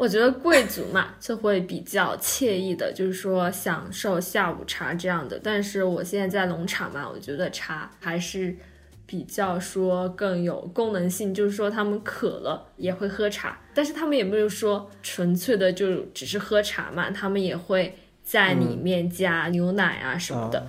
[0.00, 5.38] 我觉得贵族嘛，就会比较惬意的，就是说享受下午茶这样的。
[5.44, 8.56] 但是我现在在农场嘛，我觉得茶还是
[9.04, 17.94] 比较说更有功能性，就是说他们渴了也会喝茶，但是他们也没有说纯粹的就只是喝茶嘛，他们也会
[18.24, 20.66] 在里面加牛奶啊什么的。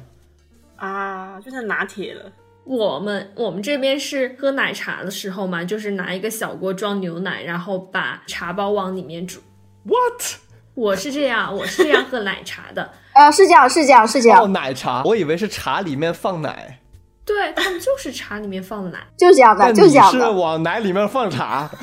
[0.75, 2.29] 啊啊，就像拿铁了。
[2.63, 9.41] 我们我们这边是喝奶茶的时候嘛，就是拿一个小锅装牛奶，然后把茶包往里面煮。
[9.83, 10.37] What？
[10.73, 12.93] 我是这样，我是这样喝奶茶的。
[13.13, 16.79] 啊，是这样，是这样，是这哦，样，奶茶，我以为是茶里面放奶，
[17.25, 20.31] 对他们就是茶里面放奶，就这样的，但你是就这样的。
[20.31, 21.69] 往奶里面放茶。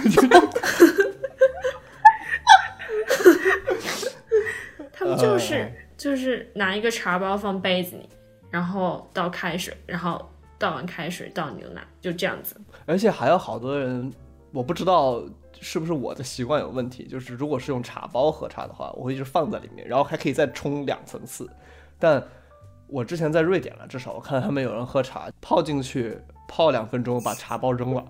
[4.92, 8.08] 他们就是、呃就是拿一个茶包放杯子里，
[8.50, 12.60] 然后倒开水，然后倒完开水倒牛奶，就这样子。
[12.86, 14.12] 而且还有好多人，
[14.52, 15.22] 我不知道
[15.60, 21.48] 是不是我的习惯有问题，就是如果是用茶包喝茶的话，我会一直放在里面，然后还可以再冲两层次。
[21.98, 22.22] 但
[22.88, 28.04] 我之前在瑞典了，至少我看到他们有人喝茶，泡进去泡两分钟，把茶包扔了。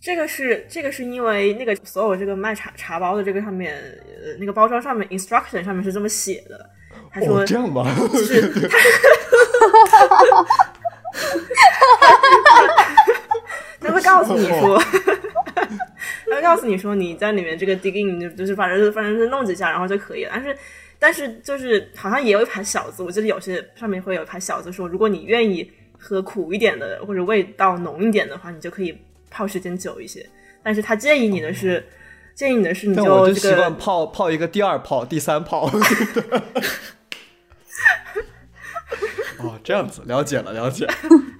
[0.00, 6.70] 这个是这个是因为那个所有这个卖茶茶包的这个上面，呃，那个包装上面 instruction 上面是这么写的，
[7.10, 7.86] 他说哦，这样吧？
[8.12, 8.76] 就是他
[13.80, 14.78] 他会告诉你说，
[16.28, 20.56] 他会告诉你说你在里面这个 dig in 就就是反正反正是弄几下然后就可以了，但是
[20.98, 28.98] 但是就是好像也有一排小字，我记得有些上面会有一排小字说，如果你愿意喝苦一点的或者味道浓一点的话，你就可以
[29.30, 30.26] 泡时间久一些，
[30.62, 31.84] 但是他建议你的是。
[32.34, 35.70] 建议你的是，你就这个习惯泡泡一个第二泡、第三泡。
[39.46, 40.88] 哦，这样子，了解了，了解，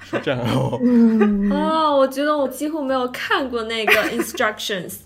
[0.01, 0.79] 是这样哦。
[0.83, 4.97] 嗯，哦，我觉得我几乎没有看过那个 instructions。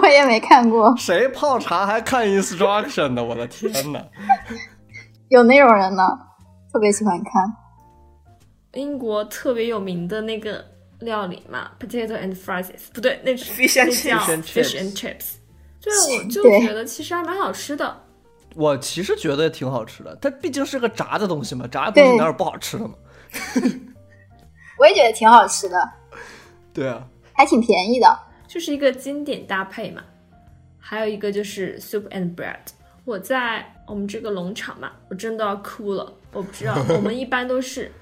[0.00, 3.24] 我也没看过，谁泡茶还看 instruction 呢？
[3.24, 4.04] 我的天哪！
[5.28, 6.02] 有那种人呢，
[6.72, 7.52] 特别喜欢看。
[8.74, 10.64] 英国特别有名的那个
[11.00, 15.34] 料理嘛，potato and fries，不对，那是 Fish and 那叫 chips fish and chips。
[15.80, 18.02] 对，我就觉得其实还蛮好吃的。
[18.54, 22.94] 我其实觉得挺好吃的，它毕竟是个炸的东西嘛，炸的东西对哪有不好吃的嘛？
[24.78, 25.90] 我也觉得挺好吃的，
[26.72, 28.18] 对啊，还挺便宜的。
[28.46, 30.02] 就是一个经典搭配嘛。
[30.78, 32.56] 还有一个就是 soup and bread。
[33.04, 36.14] 我在我们这个农场嘛，我真的要哭了。
[36.32, 37.92] 我不知道，我们一般都是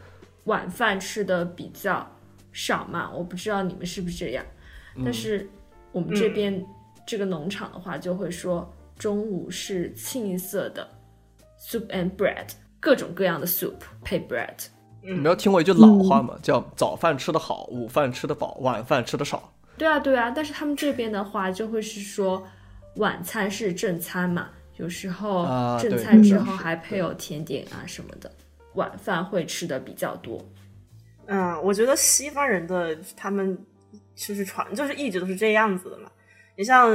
[0.45, 2.09] 晚饭吃的比较
[2.53, 4.45] 少嘛，我不知道你们是不是这样。
[5.05, 5.49] 但是
[5.91, 6.65] 我们这边
[7.05, 10.89] 这个农场的话，就会说中午是清一色的
[11.61, 12.47] soup and bread，
[12.81, 14.55] 各种各样的 soup 配 bread。
[15.03, 16.37] 你没有听过一句老话吗？
[16.43, 19.53] 叫早饭吃得好，午饭吃得饱，晚饭吃得少。
[19.79, 22.43] 对啊，对啊，但是他们这边的话就会是说，
[22.97, 25.45] 晚餐是正餐嘛，有时候
[25.79, 28.33] 正餐之嗯后还配有甜点啊什么的，
[28.75, 30.45] 晚饭会吃的比较多。
[31.27, 33.57] 嗯，我觉得西方人的他们
[34.15, 36.11] 就是传就是一直都是这样子的嘛。
[36.57, 36.91] 你像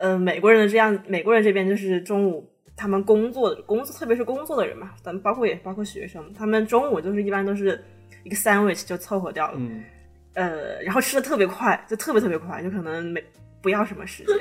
[0.00, 7.78] 呃美国人的这样，美国人这边就是中午他们工作的工作，特别是工作的人嘛，咱们包括也包括学生，他们中午就是一般都是
[8.24, 9.84] 一个 sandwich 就凑合掉了，嗯，
[10.32, 13.22] 呃，然后吃的特别快，就特别特别快，就可能没
[13.62, 14.34] 不要什么时间，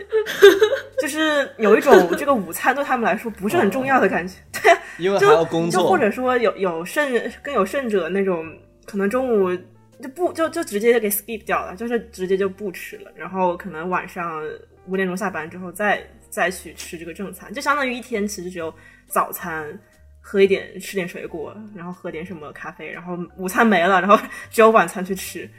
[1.01, 4.35] 就是有一种 这个午餐对他们来说不是很重要的感觉。
[4.53, 8.45] 对啊，就因为还要工作，就或者说有有甚更有甚者那种，
[8.85, 9.53] 可能中午
[10.01, 14.41] 就不就就直接就给 skip 掉了，就是直接就不吃了，然后可能晚上
[14.89, 18.73] 五点钟下班之后再再去吃这个正餐，就相当于一天其实只有
[19.07, 19.79] 早餐。
[20.21, 24.15] 喝一点，吃点水果，然后喝点什么咖啡，然后午餐没了，然后
[24.51, 25.49] 只有晚餐去吃。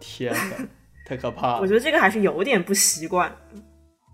[0.00, 0.66] 天哪，
[1.04, 1.74] 太可怕了我觉。
[1.74, 3.30] 得这个还是有点不习惯。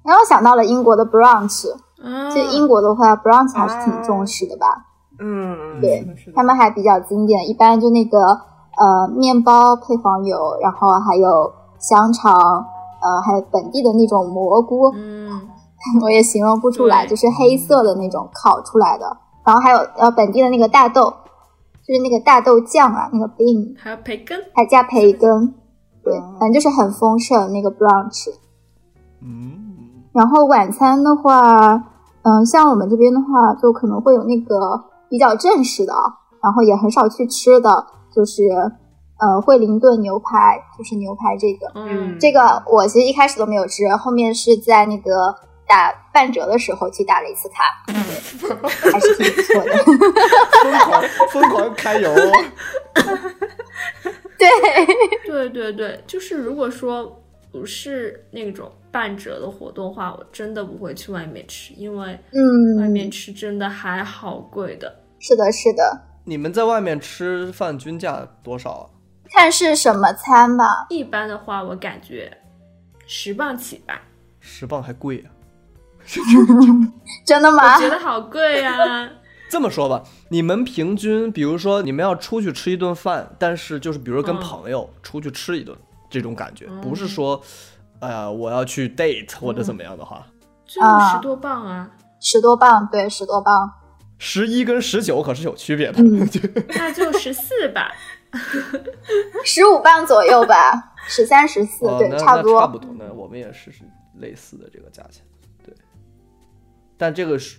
[0.02, 1.70] 然后想到了英国的 brunch，
[2.02, 4.66] 啊，就英国的话，brunch 还是挺重视的吧？
[5.20, 12.66] 嗯，对他们还比较经典，一般就那个呃面包配黄油，然后还有香肠，
[13.00, 15.30] 呃，还有本地的那种蘑菇，嗯，
[16.02, 21.04] 我也形容不出来，就是黑色的那种烤出来的，然后还有呃本地的那个大豆，
[21.86, 25.54] 就是那个大豆酱啊，那个 bean，还有培根，还加培根，
[26.02, 28.28] 对哦，反正就是很丰盛那个 brunch。
[29.20, 31.84] 嗯，然后晚餐的话，
[32.22, 35.94] 嗯、像我们这边的话，就可能会有那个比较正式的，
[36.42, 38.42] 然后也很少去吃的，就是
[39.18, 41.70] 呃惠灵顿牛排，就是牛排这个。
[41.74, 45.34] 嗯，这个我其实一开始都没有吃，后面是在那个
[45.66, 47.94] 打半折的时候去打了一次卡， 对，
[48.92, 49.76] 还是挺不错的。
[50.62, 52.14] 疯狂疯狂开油，
[54.38, 54.48] 对，
[55.26, 64.94] 对对对，就是如果说不是那种半折的活动的话，我真的不会去外面吃，因为嗯外面嗯，吃真的还好贵的。
[65.18, 68.86] 是的，是的，你们在外面吃饭均价多少啊？
[69.32, 70.86] 看是什么餐吧。
[70.90, 72.36] 一般的话，我感觉
[73.06, 74.00] 十磅起吧，
[74.40, 75.30] 十磅还贵啊！
[77.26, 77.80] 真的吗我？
[77.80, 79.08] 觉得好贵啊。
[79.50, 85.76] 这么说吧，你们平均，比如说你们要出去吃一顿饭，但是就是比如说跟嗯朋友出去吃一顿，
[86.10, 87.40] 这种感觉，嗯不是说，
[88.00, 90.26] 哎呀，我要去 date 或者怎么样的话，
[90.66, 93.72] 就啊十多磅啊，十多磅，对，十多磅。
[94.20, 96.02] 十一跟十九可是有区别的。
[96.02, 96.28] 嗯
[96.76, 97.92] 那就十四吧。
[99.44, 102.60] 十五磅左右吧，十三、十四，对，差不多。
[102.60, 102.94] 差不多。
[102.98, 103.82] 那我们也是是
[104.18, 105.24] 类似的这个价钱，
[105.64, 105.74] 对。
[106.96, 107.58] 但这个是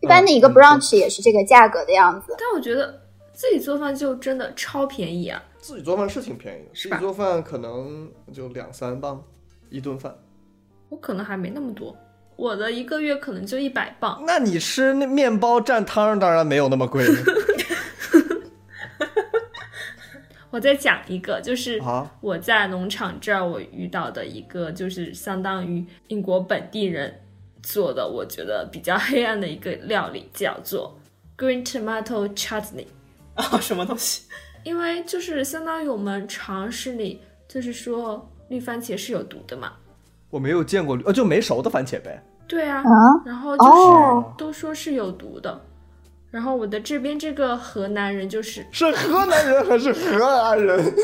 [0.00, 2.34] 一般的一个嗯 brunch 也是这个价格的样子。
[2.38, 3.00] 但我觉得
[3.32, 5.42] 自己做饭就真的超便宜啊。
[5.58, 9.22] 自己做饭是挺便宜的，自己做饭可能就两三磅
[9.68, 10.14] 一顿饭。
[10.88, 11.96] 我可能还没那么多，
[12.36, 14.22] 我的一个月可能就一百磅。
[14.26, 17.06] 那你吃那面包蘸汤，当然没有那么贵
[20.60, 22.06] 我再讲一个，就是啊。
[22.20, 27.18] 我在农场这儿我遇到的一个，就是相当于英国本地人
[27.62, 30.94] 做的，我觉得比较黑暗的一个料理，叫做
[31.38, 32.84] green tomato chutney。
[33.34, 34.24] 啊， 什么东西？
[34.62, 39.72] 因为就是相当于我们常识里，就是说绿番茄是有毒的嘛。
[40.28, 42.22] 我没有见过绿，呃，就没熟的番茄呗。
[42.46, 42.84] 对啊，啊，
[43.24, 45.58] 然后就是哦都说是有毒的。
[46.30, 50.84] 然后我的这边这个河南人就是是河南人还是河南人？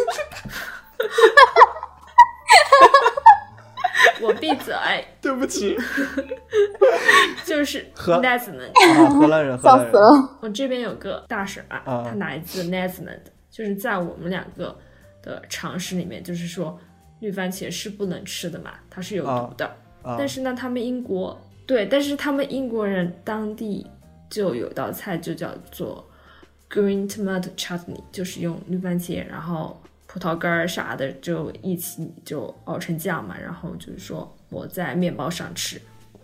[4.22, 4.74] 我闭嘴，
[5.20, 5.76] 对不起，
[7.44, 8.70] 就是 n 河 e t h e l a n
[9.04, 9.96] 啊，荷兰人，荷兰人 笑死。
[9.96, 10.38] 了。
[10.40, 14.76] 我这边有个大婶啊，啊她来自 Netherlands，就是在我们两个
[15.22, 16.78] 的常识里面，就是说
[17.20, 19.66] 绿番茄是不能吃的嘛，它是有毒的。
[20.02, 23.84] 啊但是呢，他们英国对，但是他们英国人当地
[24.30, 26.04] 就有道菜就叫做
[26.70, 35.80] green tomato chutney，就是用绿番茄，然后葡萄干儿啥的就一起就熬成酱嘛，然后就是说抹在面包上吃。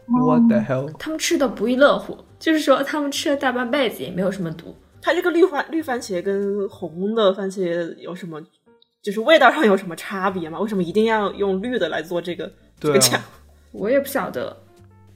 [0.07, 0.93] What the hell？
[0.99, 4.75] 他们吃的不亦乐乎，就是说他们吃了大半辈子也没有什么毒。
[5.01, 8.41] 它这个绿番绿番茄跟红的番茄有什么，
[9.01, 10.61] 就是味道上有什么差别吗？
[10.61, 13.25] 为什么一定要用绿的来做这个这个酱啊？，
[13.73, 14.57] 我也不晓得，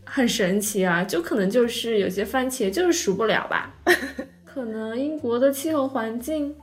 [0.08, 1.02] 很神奇啊！
[1.04, 3.74] 就可能就是有些番茄就是熟不了吧，
[4.46, 6.54] 可能英国的气候环境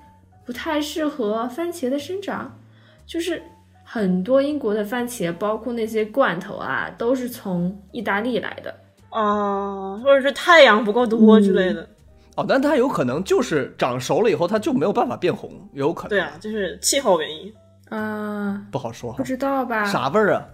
[0.46, 2.58] 不太适合番茄的生长，
[3.06, 3.42] 就是
[3.84, 8.74] 很多英国的番茄，包括那些罐头啊，都是从意大利来的。
[9.10, 11.88] 啊，或者是太阳不够多之类的。
[12.36, 16.10] 哦，但它有可能就是长熟了以后，它就没有办法变红，有可能。
[16.10, 17.54] 对啊，就是气候原因。
[17.90, 19.22] 啊，不好说不。
[19.22, 19.86] 知道吧？
[19.86, 20.48] 啥味儿啊？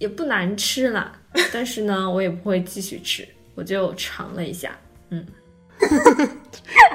[0.00, 1.12] 也不难吃啦，
[1.52, 3.24] 但是呢，我也不会继续吃。
[3.54, 4.70] 我就尝了一下，
[5.10, 5.24] 嗯，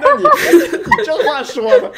[0.01, 1.91] 那你你这话说的，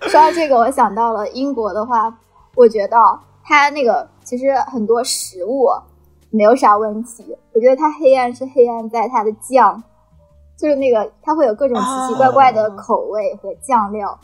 [0.08, 2.16] 说到这个，我想到了英国的话，
[2.54, 2.96] 我觉得
[3.42, 5.68] 它那个其实很多食物
[6.30, 7.36] 没有啥问题。
[7.52, 9.82] 我觉得它黑暗是黑暗在它的酱，
[10.56, 14.16] 就是那个它会有各种奇奇怪怪的口味和酱料。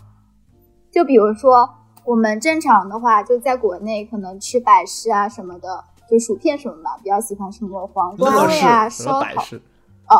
[0.92, 1.68] 就比如说
[2.04, 9.42] 我们正常的话，就在国内可能吃百事啊什么的，就薯片什么嘛，比较喜欢什么黄瓜味啊、烧烤、
[10.08, 10.18] 哦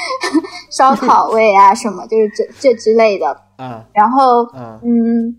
[0.70, 3.40] 烧烤味啊什么，就是这这之类的。
[3.56, 5.36] 嗯然后啊嗯，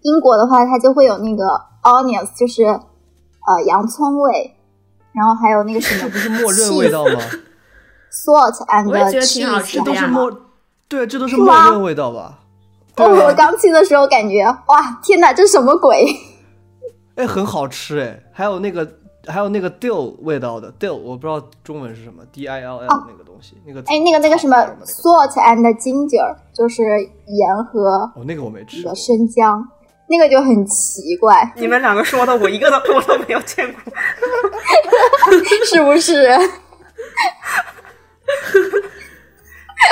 [0.00, 1.44] 英国的话，它就会有那个
[1.82, 4.54] onions，就是呃洋葱味，
[5.12, 7.12] 然后还有那个什么这不是默认味道吗？
[8.12, 10.40] salt and 我也觉得挺好 cheese，吃的呀都是默，
[10.88, 12.40] 对，这都是默认味道吧？
[12.96, 16.04] 哦，我刚吃的时候感觉哇，天哪，这什么鬼？
[17.16, 18.86] 哎，很好吃哎，还有那个
[19.26, 29.66] 还有那个 dill 味道的 dill，我不知道中文是什么，d i l l 那个东西，那个哎，那个那个什么 salt and ginger，就是盐和哦，那个我没吃那个生姜，
[30.08, 33.80] 那个就很奇怪， 你们两个说的，我一个都我都没有见过。
[35.64, 36.28] 是不是？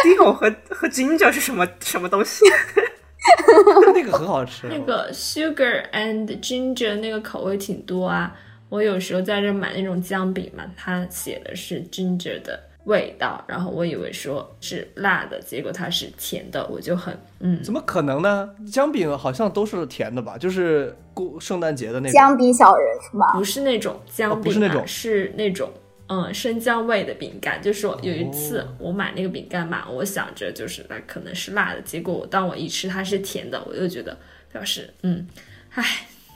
[0.04, 2.44] Dill 和和 Ginger 是什么什么东西？
[3.94, 4.66] 那个很好吃。
[4.68, 8.34] 那个 sugar and ginger 那个口味挺多啊。
[8.68, 18.48] 我有时候在这买那种姜饼嘛，它写的是 ginger 的味道，然后我以为说是辣的，结果它是甜的，我就很嗯，怎么可能呢？
[18.70, 20.38] 姜饼好像都是甜的吧？
[20.38, 22.12] 就是过圣诞节的那种。
[22.12, 23.26] 姜饼小人是吗？
[23.34, 25.68] 不是那种姜哦饼、啊不是那种是那种
[26.10, 27.62] 嗯生姜味的饼干。
[27.62, 34.18] 就是说有一次哦我买那个饼干嘛，我想着就是那可能是辣的，结果我当我一吃它是甜的，我就觉得
[34.52, 35.26] 表示嗯，
[35.74, 35.84] 唉，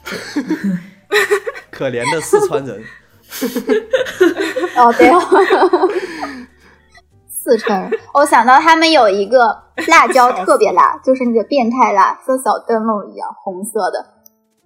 [1.71, 2.83] 可怜的四川人，
[4.77, 5.21] 哦，对哦，
[7.29, 7.91] 四川人。
[8.15, 9.39] 我想到他们有一个
[9.89, 14.15] 辣椒特别辣，就是那个变态辣，像小灯笼一样红色的。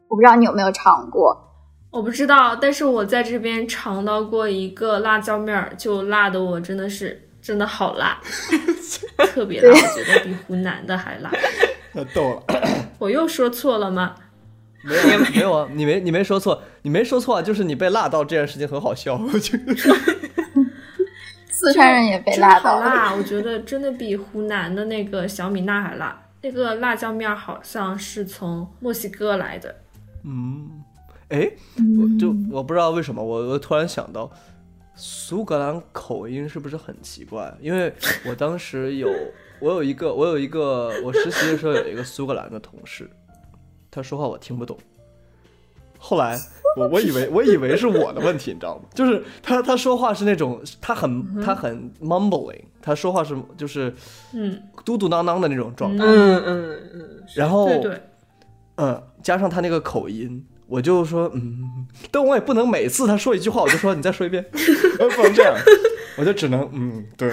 [0.08, 1.47] 我不知道你有没有尝过？
[1.90, 8.20] 我不知道，但是我在这边尝到过一个辣椒面儿，就辣的我真的是真的好辣，
[9.32, 11.30] 特别辣，我觉得比湖南的还辣。
[11.92, 12.42] 太逗了。
[12.98, 14.14] 我又说错了吗？
[14.84, 19.74] 没有啊没有啊，你没你没说错，你没说错啊，就是你被辣到这件事情很好笑，我觉得。
[21.50, 22.88] 四川人也被辣到了。
[22.88, 26.16] 好辣，我觉得真的比湖南的那个小米辣还辣。
[26.40, 29.74] 那个辣椒面儿好像是从墨西哥来的，
[30.24, 30.84] 嗯，
[31.28, 34.30] 哎，我就我不知道为什么，我我突然想到，
[34.94, 37.54] 苏格兰口音是不是很奇怪？
[37.60, 37.92] 因为
[38.26, 39.08] 我当时有
[39.60, 43.08] 我有一个我有一个我实习的时候有一个苏格兰的同事，
[43.90, 44.76] 他说话我听不懂。
[46.00, 46.38] 后来
[46.76, 48.84] 我我以为我以为是我的问题，你知道吗？
[48.94, 53.92] 就是他他说话是那种他很他很 mumbling，他说话是就是
[54.32, 58.00] 嗯，嘟嘟囔囔的那种状态，嗯嗯嗯，然后对对，
[58.76, 64.44] 嗯，加上他那个口音，我就说嗯，但我也不能每次他说一句话我就说你再说一遍，
[65.00, 65.54] 呃不能这样，
[66.18, 67.32] 我就只能嗯对，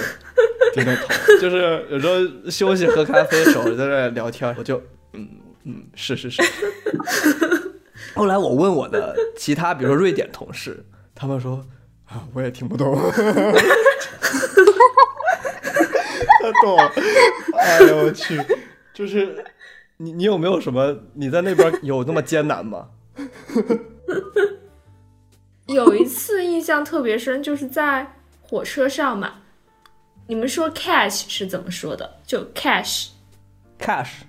[0.74, 1.08] 点点头，
[1.42, 4.82] 就是有时候休息喝咖啡的时候在这聊天，我就
[5.14, 5.28] 嗯
[5.66, 6.42] 嗯是是是。
[8.16, 11.66] 后来我问我的其他，比如说瑞典同事，他们说
[12.06, 12.96] 啊我也听不懂，
[16.42, 16.92] 太逗了，
[17.60, 18.40] 哎呦我去，
[18.94, 19.44] 就是
[19.98, 22.88] 你你有没有什么你在那边有那么艰难吗？
[25.68, 29.42] 有一次印象特别深，就是在火车上嘛。
[30.28, 32.20] 你们说 cash 是怎么说的？
[32.26, 34.22] 就 cash，cash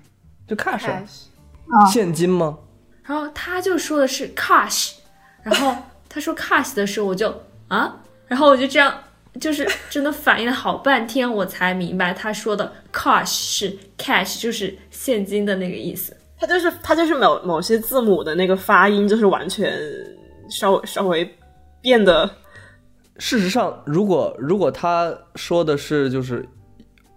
[0.47, 1.03] 就 cash，啊
[1.69, 2.59] 啊现金吗？
[3.03, 4.93] 然后他就说的是 cash，
[5.41, 5.75] 然后
[6.09, 9.03] 他说 cash 的时候我就啊，然后我就这样，
[9.39, 16.16] 就是真的反应了好半天，我才明白他说的 cash 是 cash，就是现金的那个意思。
[16.39, 19.73] 它就是它就是某某些字母的那个发音，就是完全
[20.49, 21.29] 稍微稍微
[21.81, 22.29] 变得
[23.17, 26.47] 事实上，如果如果他说的是就是，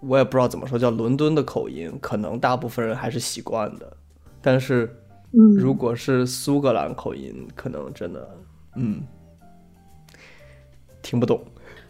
[0.01, 3.95] 我也不知道怎么说，叫伦敦的口音，可能大部分人还是习惯的。
[4.41, 4.85] 但是
[5.33, 8.27] 嗯，如果是苏格兰口音，可能真的，
[8.75, 9.03] 嗯，
[11.03, 11.39] 听不懂。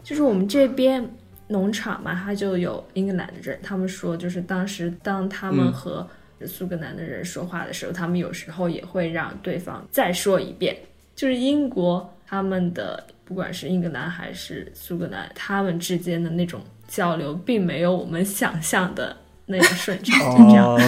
[0.02, 1.08] 就是我们这边
[1.48, 6.06] 农场嘛，它就有英格兰的人，他们说就是当时当他们嗯和
[6.46, 10.76] 苏格兰的人说话的时候，他们有时候也会让对方再说一遍。
[11.14, 19.16] 就是英国他们的不管是英格兰还是苏格兰，他们之间的那种交流，并没有我们想象的
[19.46, 20.66] 那样顺畅，就这样。
[20.66, 20.80] 哦，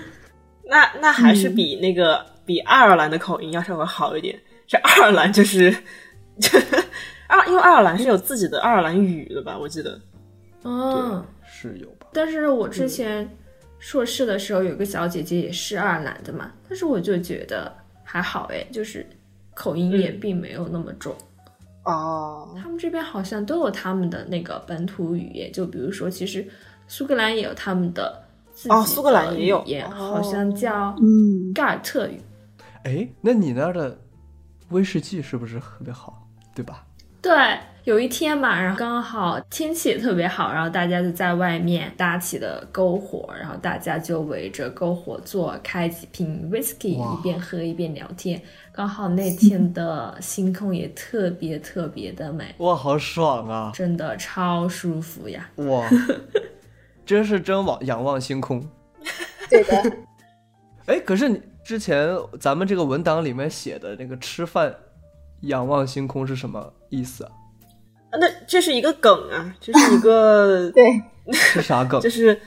[0.66, 4.38] 那那还是比那个、比爱尔兰的口音要稍微好一点。
[4.66, 5.68] 这爱尔兰就是
[7.26, 9.58] 啊，因为爱尔兰是有自己的爱尔兰语的吧？
[9.58, 10.00] 我记得。
[10.62, 12.06] 嗯，是有吧？
[12.12, 13.28] 但是我之前
[13.84, 17.70] 硕士的时候有个小姐姐也是爱尔兰的嘛，但是我就觉得
[18.02, 19.06] 还好哎，就是
[19.52, 21.14] 口音也并没有那么重。
[21.84, 26.48] 哦，他们这边好像都有他们的那个本土语言，就比如说，其实
[26.88, 28.18] 苏格兰也有他们的
[28.54, 32.18] 自己哦苏格兰也有的语言，哦好像叫嗯，盖尔特语。
[32.84, 33.94] 哎，那你那儿的
[34.70, 36.86] 威士忌是不是特别好，对吧？
[37.24, 37.32] 对，
[37.84, 48.38] 有一天嘛，然后刚好天气也特别好，然后大家就在外面搭起了篝火，然后大家就围着篝火坐，开几瓶 whisky，一边喝一边聊天。
[48.72, 53.72] 刚好那天的星空也特别特别的美，哇，好爽啊！
[53.74, 55.48] 真的超舒服呀！
[55.56, 55.88] 哇，
[57.06, 58.62] 真是真望仰望星空。
[59.48, 59.96] 对的，
[60.84, 62.06] 哎，可是你之前
[62.38, 64.74] 咱们这个文档里面写的那个吃饭
[65.46, 67.30] 仰望星空是什么意思啊？
[68.20, 72.08] 那这是一个梗啊，这是一个 对， 是啥梗就？
[72.08, 72.40] 是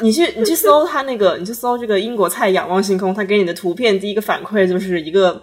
[0.00, 5.42] 你去你去搜它那个，你去搜这个英国菜仰望星空，它给你的图片第一个反馈就是一个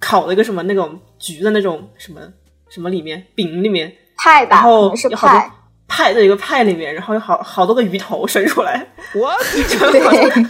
[0.00, 2.20] 烤了一个什么那种橘的那种什么
[2.68, 5.50] 什么里面饼里面，派吧，然后是有好多派，
[5.86, 9.32] 派的一个派里面，然后有好好多个鱼头伸出来，我
[9.92, 10.46] 对，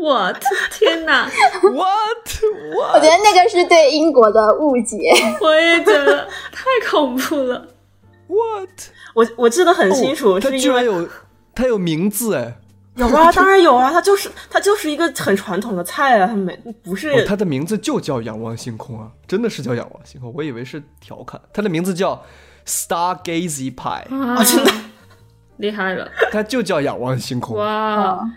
[0.00, 0.40] 我的
[0.70, 1.28] 天哪
[1.62, 2.42] ，what
[2.74, 3.02] 我 what？
[3.02, 4.98] 觉得那个是对英国的误解。
[5.40, 7.68] 我也觉得太恐怖了。
[8.26, 8.68] what？
[9.14, 11.08] 我我记得很清楚，哦它是因为居然有
[11.54, 12.56] 它有名字哎！
[12.96, 21.40] 有啊，当然有啊，它就是它就是一个很传统的菜啊，它没不是、哦，它的名字就叫仰望星空啊，真的是叫仰望星空，我以为是调侃。
[21.52, 22.22] 它的名字叫
[22.66, 24.72] Stargazy Pie，啊，真的
[25.56, 26.08] 厉害了！
[26.30, 27.56] 它就叫仰望星空。
[27.56, 28.32] 哇，嗯，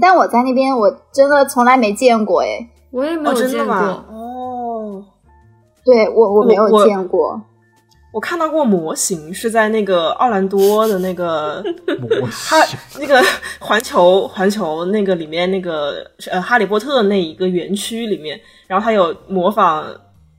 [0.00, 3.80] 但我在那边我真的从来没见过哎，哦，我也没有真的吗？
[3.80, 4.16] 见过。
[4.16, 5.04] 哦，
[5.84, 7.40] 对我我没有见过。
[8.10, 11.62] 我看到过模型，是在那个奥兰多的那个
[12.00, 12.58] 模型
[12.98, 13.22] 那个
[13.60, 19.84] 环球环球那个里面那个呃哈利波特那一个园区里面，然后它有模仿，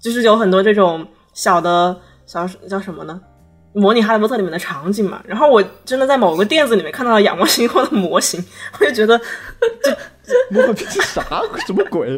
[0.01, 1.95] 就是有很多这种小的
[2.25, 3.21] 小叫什么呢？
[3.73, 5.21] 模拟哈利波特里面的场景嘛。
[5.25, 8.43] 然后我真的在某个店子里面看到了仰望星空的模型，
[8.79, 9.19] 我就觉得
[9.81, 11.23] 这模型啥
[11.65, 12.09] 什么鬼？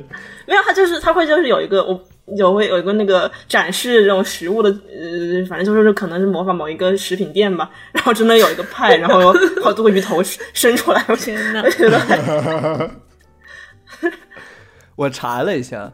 [0.47, 1.99] 没有，它就是它会就是有一个我
[2.38, 9.34] 有会有一个那个展示这种食物的，呃，反正就是可能是模仿某一个食品店吧，然后真的有一个派，然后有
[9.64, 10.22] 好多个鱼头
[10.54, 11.70] 伸出来，我觉天呐我！
[11.70, 12.91] 觉得
[14.95, 15.91] 我查了一下，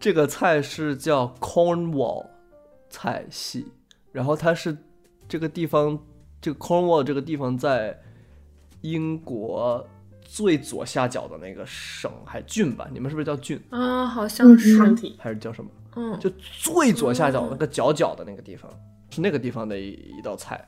[0.00, 2.26] 这个菜是叫 Cornwall
[2.90, 3.66] 菜系，
[4.12, 4.76] 然后它是
[5.32, 5.98] 这个地方，
[6.42, 7.98] 这个 Cornwall 这个地方在
[8.82, 9.82] 英国
[10.20, 12.86] 最左下角的那个省还郡吧？
[12.92, 14.78] 你们是不是叫郡啊，好像是，
[15.18, 15.70] 还是叫什么？
[15.96, 18.70] 嗯，就最左下角那个角角的那个地方，
[19.08, 20.62] 是那个地方的一一道菜。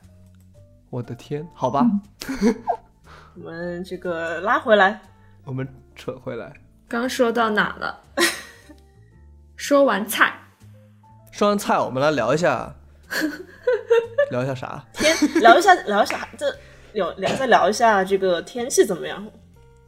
[0.89, 1.85] 我的天，好吧，
[3.37, 4.99] 我们这个拉回来，
[5.43, 6.51] 我们扯回来，
[6.87, 8.01] 刚说到哪了？
[9.55, 10.33] 说完菜，
[11.31, 12.75] 说完菜，我们来聊一下，
[14.31, 14.85] 聊一下啥？
[14.93, 16.45] 天聊一下聊一下这
[16.93, 19.25] 有聊再聊一下这个天气怎么样？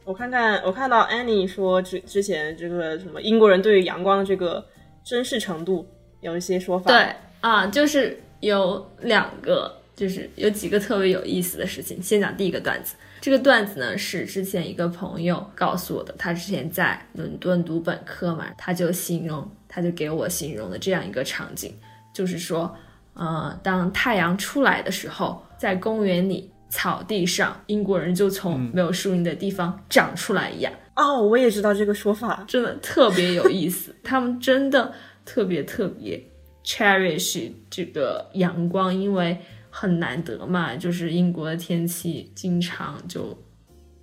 [0.04, 4.64] 我看看我看到 Annie 说之之前这个什么英国人对于阳光的这个
[5.04, 5.86] 珍视程度
[6.20, 12.02] 有一些说法，对啊，就是有两个，就是有几个特别有意思的事情。
[12.02, 21.74] 先讲第一个段子，这个段子呢是之前一个朋友告诉我的，他之前在伦敦读本科嘛，他就形容，他就给我形容了这样一个场景，
[22.14, 22.74] 就是说，
[23.18, 30.72] 呃，当太阳出来的时候，在公园里草地上，英国人就从没有树荫的地方长出来一样。
[30.94, 33.94] 哦，我也知道这个说法，真的特别有意思。
[34.02, 34.92] 他们真的
[35.24, 36.22] 特别特别
[36.64, 39.38] cherish 这个阳光，因为
[39.70, 43.36] 很难得嘛，就是英国的天气经常就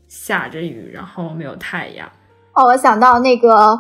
[0.08, 2.10] 下着雨，然后没有太阳。
[2.54, 3.80] 哦，我想到那个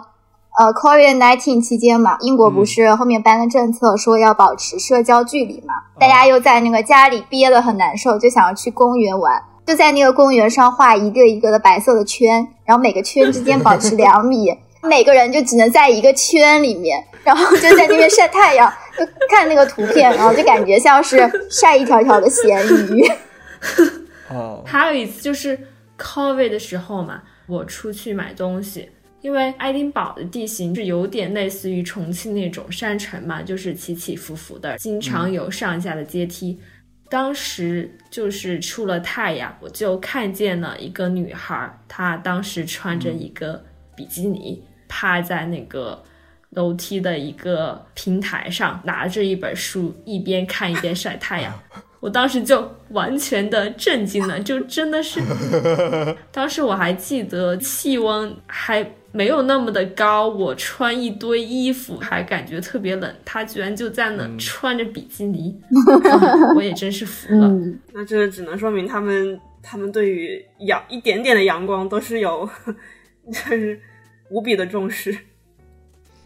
[0.57, 14.57] 呃，Covid nineteen 期间嘛，英国不是后面颁了政策说要保持社交距离嘛，大家又在那个家里憋得很难受，就想要去公园玩，就在那个公园上画一个一个的白色的圈，然后每个圈之间保持两米。
[14.81, 23.03] 每个人就只能在一个圈里面，然后就在那边晒太阳，就看那个图片，然后就感觉像是晒一条条的咸鱼。
[24.29, 25.59] 哦，还有一次就是
[25.97, 28.87] COVID 的时候嘛，我出去买东西，
[29.25, 36.59] 因为爱丁堡的地形是有点类似于重庆那种山城嘛，就是起起伏伏的，经常有上下的阶梯。
[37.09, 43.65] 当时就是出了太阳，我就看见了一个女孩，她当时穿着一个
[43.95, 46.03] 比基尼，趴在那个
[46.51, 51.51] 楼梯的一个平台上，拿着一本书，一边看一边晒太阳。
[52.05, 55.19] 我当时就完全的震惊了，就真的是，
[56.31, 65.59] 当时我还记得气温还没有那么的高，我穿一堆衣服还感觉特别冷，他居然就在那穿着比基尼，
[66.11, 67.47] 啊我也真是服了。
[67.47, 72.47] 嗯， 那这只能说明他们他们对于阳一点点的阳光都是有，
[73.25, 73.81] 就是
[74.29, 75.17] 无比的重视。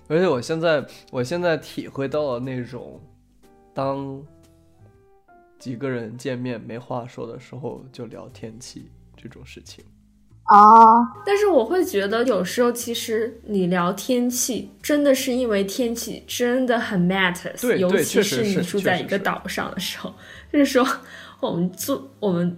[0.09, 2.99] 而且我现在我现在体会到了那种，
[3.73, 4.21] 当
[5.60, 9.84] 几个人见面没话说的时候就聊天气这种事情。
[10.51, 20.12] 哦，但是我会觉得，有时候其实你聊天气，真的是因为天气真的很 matters，对对尤其确实是你住在一个岛上的时候，
[20.51, 20.84] 就是说
[21.39, 22.57] 我们住我们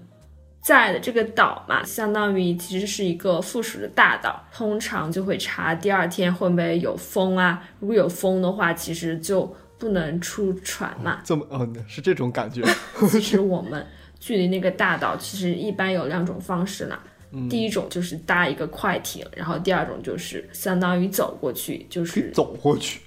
[0.62, 11.20] 在的这个岛嘛，相当于其实是一个附属的大岛，通常就会查第二天会不会有风啊，如果有风的话，其实就不能出船嘛。
[11.26, 12.62] 这么哦，是这种感觉。
[13.10, 13.84] 其实我们
[14.20, 17.02] 距离那个大岛，其实一般有两种方式啦。
[17.34, 23.00] 嗯第一种就是搭一个快艇，然后第二种就是相当于走过去，就是走过去。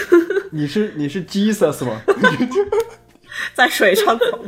[0.52, 2.02] 你是你是 Jesus 吗？
[3.54, 4.44] 在水上走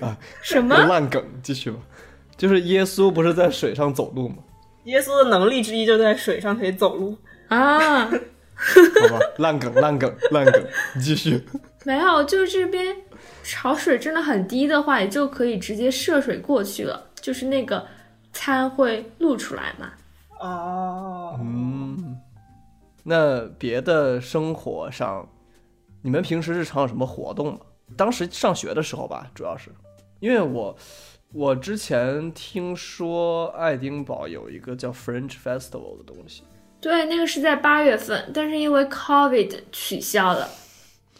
[0.00, 0.74] 啊，什么？
[0.86, 1.78] 烂梗，继续吧。
[2.36, 4.36] 就是耶稣不是在水上走路吗？
[4.84, 7.16] 耶稣的能力之一就在水上可以走路。
[7.48, 8.10] 啊，
[9.08, 11.42] 好吧，烂梗，烂梗，烂梗，你继续。
[11.84, 12.96] 没有，就是这边
[13.42, 17.86] 潮水真的很低的话，也就可以直接涉水过去了，就是那个
[18.32, 19.92] 餐会露出来嘛。
[20.40, 22.18] 哦，嗯，
[23.04, 25.28] 那别的生活上，
[26.02, 27.60] 你们平时日常有什么活动吗？
[27.96, 29.70] 当时上学的时候吧，主要是
[30.20, 30.76] 因为我
[31.32, 36.42] 我之前听说爱丁堡有一个叫 French Festival 的东西，
[36.80, 40.48] 对，那个是在八月份，但是因为 COVID 取消了。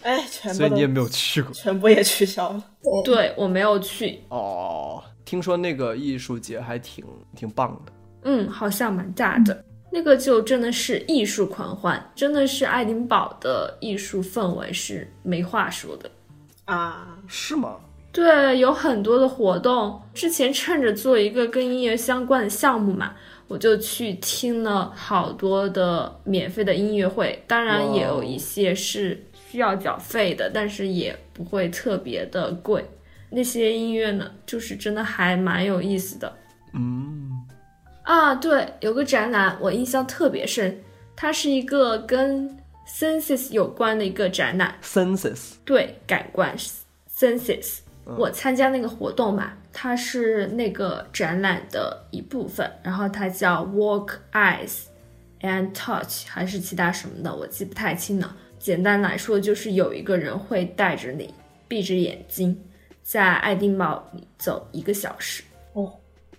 [0.03, 2.65] 哎，全部都所以你也没有去过全部也取消了。
[3.05, 5.03] 对我没有去，哦。
[5.25, 7.05] 听说那个艺术节还挺
[7.37, 7.93] 挺棒的，
[8.23, 9.65] 嗯，好像蛮大的。
[9.91, 16.11] 那个就真的是艺术狂欢，真的是爱丁堡的艺术氛围是没话说的。
[16.65, 17.77] 啊，是吗？
[18.13, 20.01] 对，有很多的活动。
[20.15, 23.15] 之前趁着做一个跟音乐相关的项目嘛，
[23.49, 32.85] 我就去听了好多的免费的音乐会，当然也有一些是需要缴费的，但是也不会特别的贵。
[33.31, 36.33] 那些音乐呢，就是真的还蛮有意思的。
[36.75, 37.31] 嗯，
[38.03, 40.81] 啊，对，有个展览我印象特别深，
[41.17, 42.55] 它是一个跟
[42.87, 46.55] senses 有关的一个展览，senses 对，感官
[47.11, 47.79] senses。
[48.17, 54.87] 我参加那个活动嘛，它是那个展览的一部分，然后它叫 Walk Eyes
[55.41, 58.37] and Touch，还是其他什么的，我记不太清了。
[58.59, 61.33] 简单来说，就是有一个人会带着你
[61.69, 62.61] 闭着眼睛，
[63.05, 65.45] 在爱丁堡里走一个小时。
[65.75, 65.85] 哦，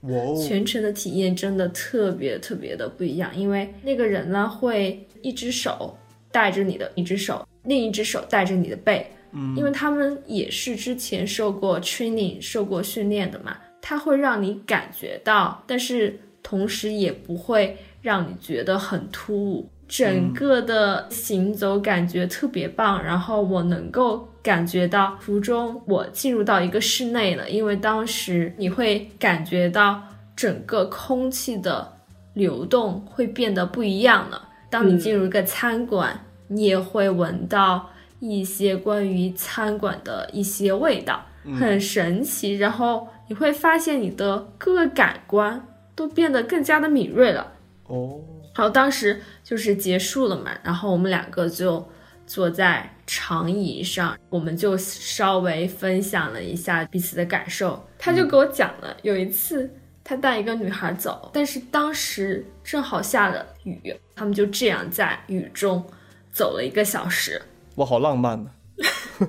[0.01, 5.97] 哇哦，全程的体验真的特别特别的不一样，因为那个人呢会一只手
[6.29, 19.69] 带着你的一只手，另一只手带着你的背，嗯，因为他们也是之前受过 training、受过训练的嘛，它会让你感觉到，但是同时也不会让你觉得很突兀。
[19.88, 29.99] 整个的行走感觉特别棒，然后我能够感觉到途中我进入到一个室内了，因为当时你会感觉到
[30.36, 31.91] 整个空气的
[32.36, 34.47] 流动会变得不一样了。
[34.69, 37.89] 当你进入一个餐馆，你也会闻到
[38.20, 41.26] 一些关于餐馆的一些味道，
[41.59, 42.57] 很神奇。
[42.57, 45.65] 然后你会发现你的各个感官
[45.95, 47.53] 都变得更加的敏锐了。
[47.86, 48.20] 哦，
[48.55, 51.88] 然后当时就是结束了嘛，然后我们两个就
[52.28, 57.88] 坐在长椅上，我们就稍微分享了一下彼此的感受。
[57.97, 59.70] 他就给我讲了，有一次
[60.03, 65.84] 他带一个女孩走，但是当时正好下了雨，他们就这样在雨中
[66.32, 67.41] 走了一个小时，
[67.80, 68.51] 哇，好浪漫呢。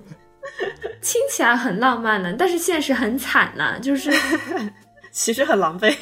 [1.00, 4.10] 听起来很浪漫呢，但是现实很惨呐、就是
[5.12, 5.88] 其实很狼狈。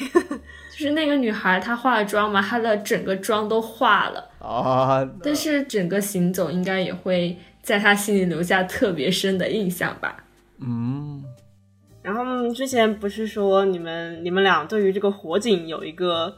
[0.71, 4.29] 就是那个女孩她化了妆嘛，她的整个妆都化了。
[4.39, 10.23] 啊，但是整个行走应该也会在她心里留下特别深的印象吧。
[10.59, 11.23] 嗯，
[12.01, 16.35] 然后之前不是说你们你们俩对于这个火警有一个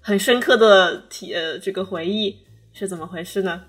[0.00, 2.36] 很深刻的体呃这个回忆
[2.72, 3.62] 是怎么回事呢？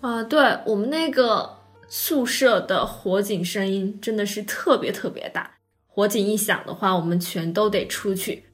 [0.00, 1.56] 啊、对我们那个
[1.88, 5.50] 宿舍的火警声音真的是特别特别大，
[5.86, 8.44] 火警一响的话，我们全都得出去。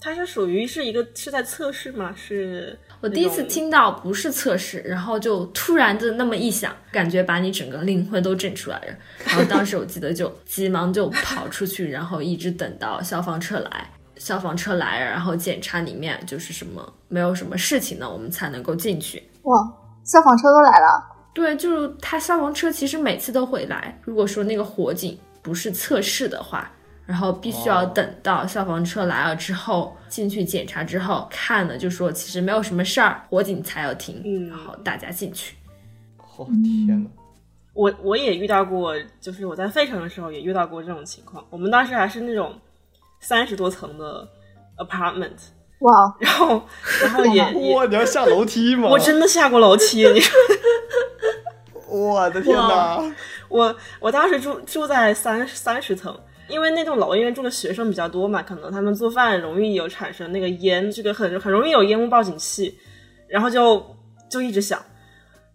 [0.00, 2.12] 它是属于是一个是在测试吗？
[2.16, 8.94] 是我第一次听到不是测试，然后就突然的那么一响，感觉把你整个灵魂都震出来了。
[9.24, 19.22] 然后当时我记得就 急忙就跑出去，然后一直等到消防车来，消防车来，然后检查里面就是什么没有什么事情呢，我们才能够进去。
[19.42, 19.72] 哇，
[20.04, 21.08] 消防车都来了。
[21.34, 23.98] 对，就是他消防车其实每次都会来。
[24.02, 26.70] 如果说那个火警不是测试的话，
[27.06, 35.56] 然后必须要等到消防车来了之后进去检查之后看了，就说其实没有什么事儿，火警才要停，嗯然后大家进去。
[36.36, 36.46] 哦
[36.86, 37.10] 天哪！
[37.74, 41.42] 我我也遇到过，就是我在费城的时候也遇到过这种情况。
[41.48, 42.54] 我们当时还是那种
[43.20, 44.28] 三十多层的
[44.76, 45.38] apartment，
[45.82, 46.62] 哇，然后
[47.02, 48.88] 然后也也哇，你要下楼梯吗？
[48.88, 50.38] 我真的下过楼梯，你说
[51.88, 53.02] 我的天哪！
[53.48, 56.16] 我我当时住住在三三十层，
[56.48, 62.78] 因为那栋楼因为住的学生比较多嘛，可能他们做饭容易有产生那个烟，这个很很容易有烟雾报警器，
[63.28, 63.84] 然后就
[64.30, 64.80] 就一直响。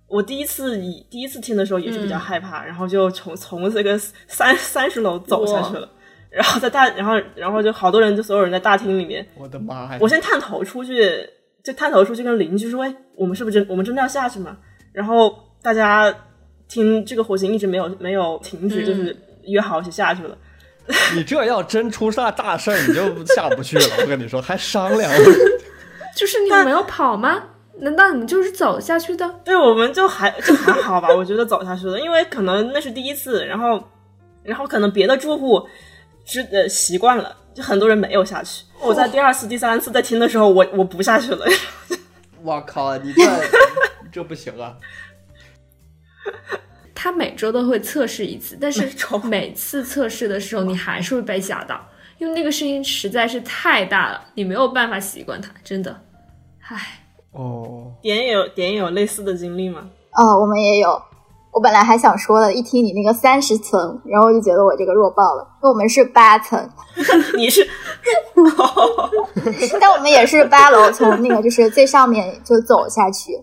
[0.07, 3.97] 我第一次以第一次听的时候也是比较害怕，然后就从从这个
[4.27, 5.89] 三三十楼走下去了，
[6.37, 9.97] 然后在大然后然后就好多人就所有人在大厅里面，我的妈呀！
[9.99, 11.27] 我先探头出去，
[11.63, 14.55] 就探头出去跟邻居说：“哎，我们是不是真我们真的要下去吗？”
[14.93, 16.13] 然后大家
[16.67, 20.37] 听这个火星一直没有没有停止，嗯就是约好一起下去了。
[21.15, 23.83] 你这要真出啥大事儿，你就下不去了。
[23.99, 25.11] 我跟你说，还商量。
[26.15, 27.43] 就是你们没有跑吗？
[27.79, 29.27] 难道你们就是走下去的？
[29.43, 33.83] 对，我们就还就还好吧，我觉得走下去了，因为可能那是第一次，然后
[34.43, 35.61] 然后可能别的住户
[36.27, 38.63] 是呃习惯了，就很多人没有下去。
[38.79, 41.45] 我在第二次、第三次在听的时候，我我不下去了。
[42.43, 43.23] 我靠，你这
[44.11, 44.77] 这不行啊！
[46.93, 51.83] 他每周都会测试一次，但是每周每次测试的时候，你还是会被吓到，
[52.17, 55.99] 因为那个声音实在是太大了，你没有办法习惯它，真的。
[56.67, 59.89] 唉，哦，点也有点也有类似的经历吗？
[60.13, 61.01] 哦，我们也有。
[61.51, 65.43] 我本来还想说的，一听你那个三十层，然后我就觉得我这个弱爆了。
[65.61, 66.69] 因为我们是八层，
[67.35, 67.67] 你是
[69.79, 73.33] 但我们也是八楼，从那个就是最上面就走下去。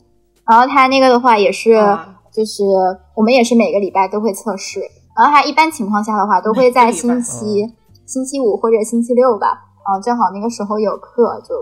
[0.47, 2.63] 然后他那个的话也是，啊就是
[3.17, 4.81] 我们也是每个礼拜都会测试。
[5.17, 7.73] 然后他一般情况下的话，都会在星期
[8.07, 9.47] 星期五或者星期六吧。
[9.87, 11.55] 然后正好那个时候有课，就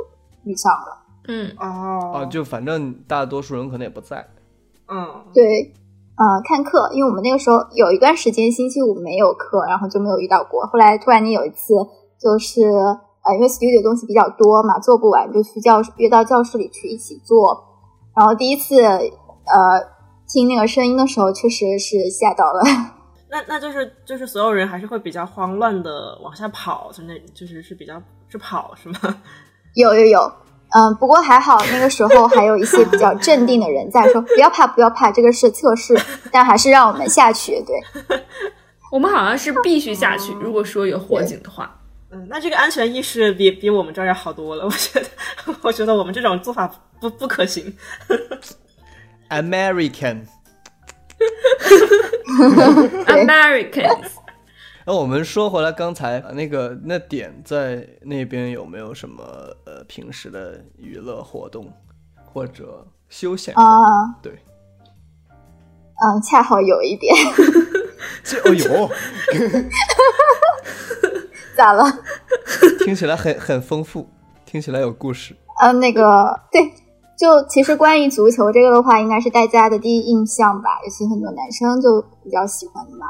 [0.45, 0.99] 遇上了。
[1.29, 4.27] 嗯，哦啊，就反正大多数人可能也不在。
[4.89, 5.73] 嗯，对，
[6.15, 10.67] 呃，看课，因为我们那个时候有一段时间星期五没有课，然后就没有遇到过。
[10.67, 11.75] 后来突然间有一次，
[12.21, 12.63] 就是
[13.25, 17.65] 呃，因为 studio 东西比较多嘛，做不完就去教约到教室里去一起做。
[18.15, 19.81] 然后第一次呃
[20.29, 22.61] 听那个声音的时候，确实是吓到了。
[23.31, 28.99] 那那就是就是所有人还是会比较慌乱的往下跑，就那就是是比较是跑是吗？
[29.75, 30.33] 有 有有，
[30.75, 35.99] 嗯，不过还好那个时候还有一些比较镇定的人在说不要怕不要怕，这个是测试，
[36.33, 37.63] 但还是让我们下去。
[37.67, 38.19] 对，
[38.91, 41.79] 我们好像是必须下去，如果说有火警的话。
[42.15, 44.67] 嗯，那这个安全意识比比我们这儿要好多了。
[44.67, 45.07] 我觉得，
[45.63, 46.71] 我觉得我们这种做法
[47.01, 47.75] 不不可行。
[49.31, 50.19] American。
[54.85, 59.23] 那我们说回来，刚才那个那点在那边有没有什么
[59.65, 61.73] 呃平时的娱乐活动
[62.25, 63.55] 或者休闲？
[63.55, 63.63] 啊、
[64.21, 64.33] 对，
[65.31, 67.15] 嗯，恰好有一点，
[68.25, 68.91] 这哦呦
[71.57, 71.85] 咋了？
[72.85, 74.09] 听起来很很丰富，
[74.45, 75.37] 听起来有故事。
[75.61, 76.73] 嗯，那个对，
[77.17, 83.07] 就其实关于足球这个的话，应该是大家的第一印象吧，尤其很多男生就比较喜欢的嘛。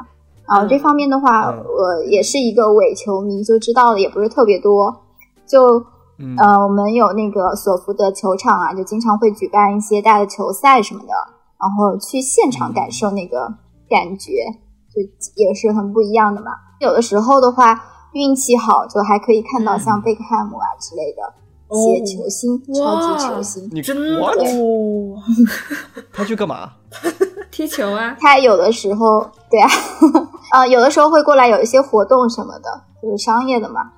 [0.53, 0.67] 啊、嗯。
[0.69, 1.57] 这方面的话，嗯。
[1.63, 5.03] 我也是一个伪球迷，就知道的也不是特别多。
[5.47, 5.79] 就
[6.19, 6.35] 嗯。
[6.37, 11.13] 呃，我们有那个索福德球场啊，就经常会举办一些大的球赛什么的，
[11.59, 13.53] 然后去现场感受那个
[13.89, 14.31] 感觉，
[14.93, 15.01] 就
[15.35, 16.51] 也是很不一样的嘛。
[16.79, 17.81] 有的时候的话，
[18.13, 21.33] 运气好，就还可以看到像贝克汉姆啊之类的
[21.69, 23.69] 一些球星，超级球星。
[23.71, 25.15] 你真的哦，
[26.13, 26.73] 他去干嘛？
[27.53, 29.69] 踢球啊，他有的时候，对啊，
[30.57, 33.91] 呃，有的时候会过来有一些活动什么的，就是商业的嘛。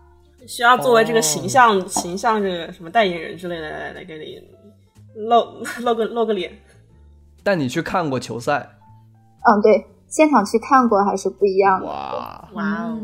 [0.46, 4.40] 需要作为这个形象、形象这个什么代言人之类的来来给你
[5.16, 5.46] 露
[5.82, 6.52] 露个露个脸。
[7.44, 8.70] 带你去看过球赛？
[9.48, 11.86] 嗯，对，现场去看过还是不一样的。
[11.88, 12.98] 哇，哇哦，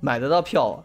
[0.00, 0.84] 买得到票啊？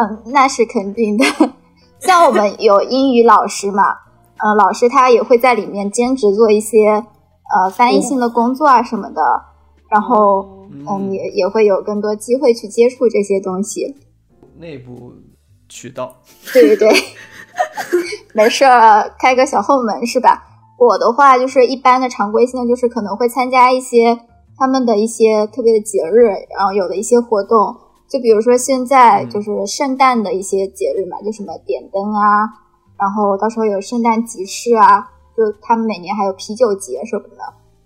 [0.00, 1.24] 嗯，那是肯定的。
[1.98, 3.82] 像我们有英语老师嘛，
[4.38, 7.04] 呃，老师他也会在里面兼职做一些
[7.52, 9.22] 呃翻译性的工作啊什么的，
[9.88, 10.46] 然后
[10.88, 13.94] 嗯也也会有更多机会去接触这些东西。
[14.58, 15.12] 内部
[15.68, 16.14] 渠道。
[16.52, 16.88] 对对对，
[18.34, 20.44] 没事儿，开个小后门是吧？
[20.78, 24.18] 我的话就是一般的常规性的，就是可能会参加一些
[24.56, 26.26] 他们的一些特别的节日，
[26.56, 27.76] 然后有的一些活动，
[28.08, 32.48] 就比如说现在就是圣诞的一些节日嘛，就什么点灯啊，
[32.98, 37.36] 然后到时候有圣诞集市啊，就他们每年还有啤酒节什么的。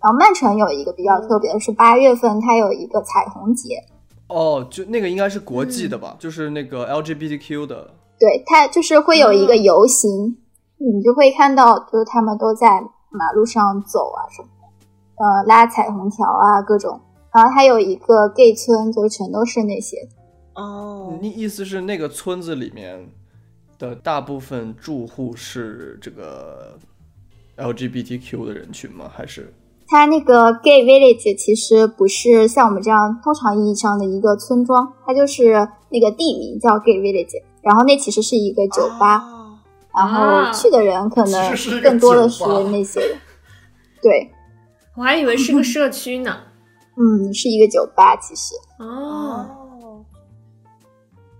[0.03, 3.82] 然后曼城有一个比较特别的是八月份，它有一个彩虹节。
[4.28, 7.94] 哦，就那个应该是国际的吧，就是那个 LGBTQ 的。
[8.18, 10.36] 对，它就是会有一个游行，
[10.78, 12.66] 你就会看到，就是他们都在
[13.11, 17.01] 马路上走啊什么的，呃，拉彩虹条啊各种。
[17.32, 19.97] 然后还有一个 gay 村，就全都是那些。
[20.55, 23.09] 哦，你意思是那个村子里面
[23.78, 26.78] 的大部分住户是这个
[27.57, 29.11] LGBTQ 的人群吗？
[29.15, 29.53] 还是？
[29.89, 39.23] 它那个 gay village 其实不是像我们这样通常意义上的一个村庄，它就是那个地名叫 gay village，然后那其实是一个酒吧，
[39.95, 43.19] 然后去的人可能更多的是那些人。
[44.03, 44.33] 对，
[44.97, 46.37] 我还以为是个社区呢。
[46.99, 48.55] 嗯，是一个酒吧，其实。
[48.79, 50.05] 哦，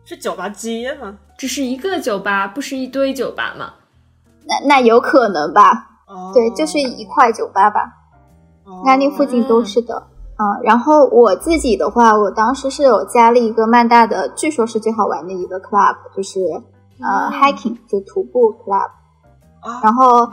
[0.05, 1.19] 是酒吧街吗？
[1.37, 3.75] 只是一个酒吧，不是一堆酒吧吗？
[4.47, 5.86] 那那有可能吧。
[6.07, 7.93] 哦，对，就是一块酒吧吧。
[8.85, 10.03] 那那附近都是的，
[10.39, 16.41] 嗯，然后我自己的话，我当时是有加了一个曼大的，据说是最好玩的一个 club，就是
[17.01, 18.91] 呃 hiking，就徒步 club。
[19.83, 20.29] 然后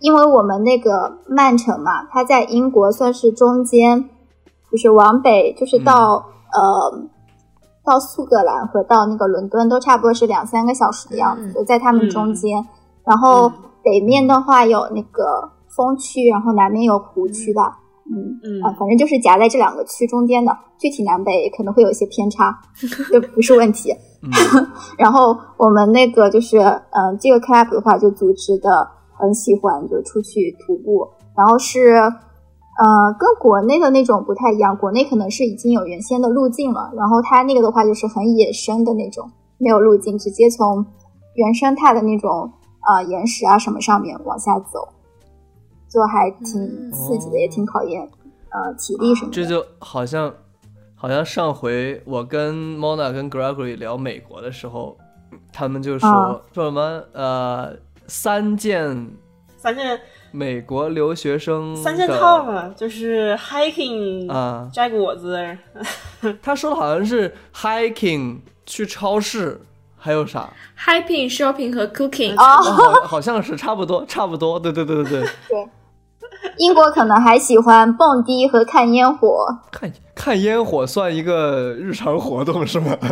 [0.00, 4.08] 因为我们那个曼城嘛，它在英国算是中间，
[4.70, 7.08] 就是往北，就是到呃
[7.84, 12.66] 到苏格兰和到那个伦敦都差不多是两三个小时的样子，就在他们中间。
[13.04, 13.50] 然后
[13.88, 15.22] 北面的话有那个。
[15.78, 17.60] 风区，然后南面有湖区的，
[18.10, 22.52] 嗯嗯啊，反正就是夹在这两个区中间的，具体南北可能会有一些偏差，
[23.12, 23.94] 这不是问题。
[24.98, 40.84] 然后我们那个就是，嗯，这个 club 的话就组织的很喜欢，就出去徒步，然后是，呃，跟国内的那种不太一样，国内可能是已经有原先的路径了，然后它那个的话就是很野生的那种，没有路径，直接从
[41.34, 42.50] 原生态的那种
[42.88, 44.88] 呃岩石啊什么上面往下走。
[45.90, 48.02] 就还挺刺激的，也挺考验
[48.50, 49.34] 呃体力什么的。
[49.34, 50.30] 这就好像，
[50.94, 54.98] 好像上回我跟 Mona 跟 Gregory 聊美国的时候，
[55.50, 57.74] 他们就说说什么呃
[58.06, 59.10] 三件
[59.56, 59.98] 三件
[60.30, 65.56] 美国留学生三件套嘛，就是 hiking 啊摘果子。
[66.42, 69.58] 他说的好像是 hiking 去超市。
[69.98, 74.58] 还有啥？Hiking、shopping 和 cooking 哦，好，好像是差不多，差不多。
[74.58, 75.28] 对对对对对。
[75.48, 75.68] 对，
[76.58, 79.46] 英国可能还喜欢蹦迪和看烟火。
[79.70, 82.96] 看看烟火算一个日常活动是吗？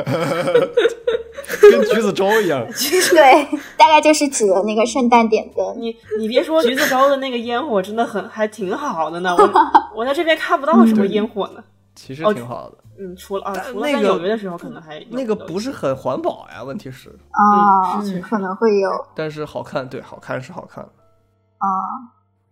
[1.61, 2.65] 跟橘子洲一样。
[3.11, 3.45] 对，
[3.77, 5.75] 大概就是指的那个圣诞点灯。
[5.79, 9.35] 你你别说， 橘子洲的那个烟火真的很还挺好的呢。
[9.37, 11.63] 我我在这边看不到什么烟火呢。
[11.97, 12.77] 其实挺好的。
[12.99, 21.69] 嗯，除了啊，除了在纽约的时候可能还那个不是很环保呀，问题是啊，可能会有，但是好看，对，好看是好看啊。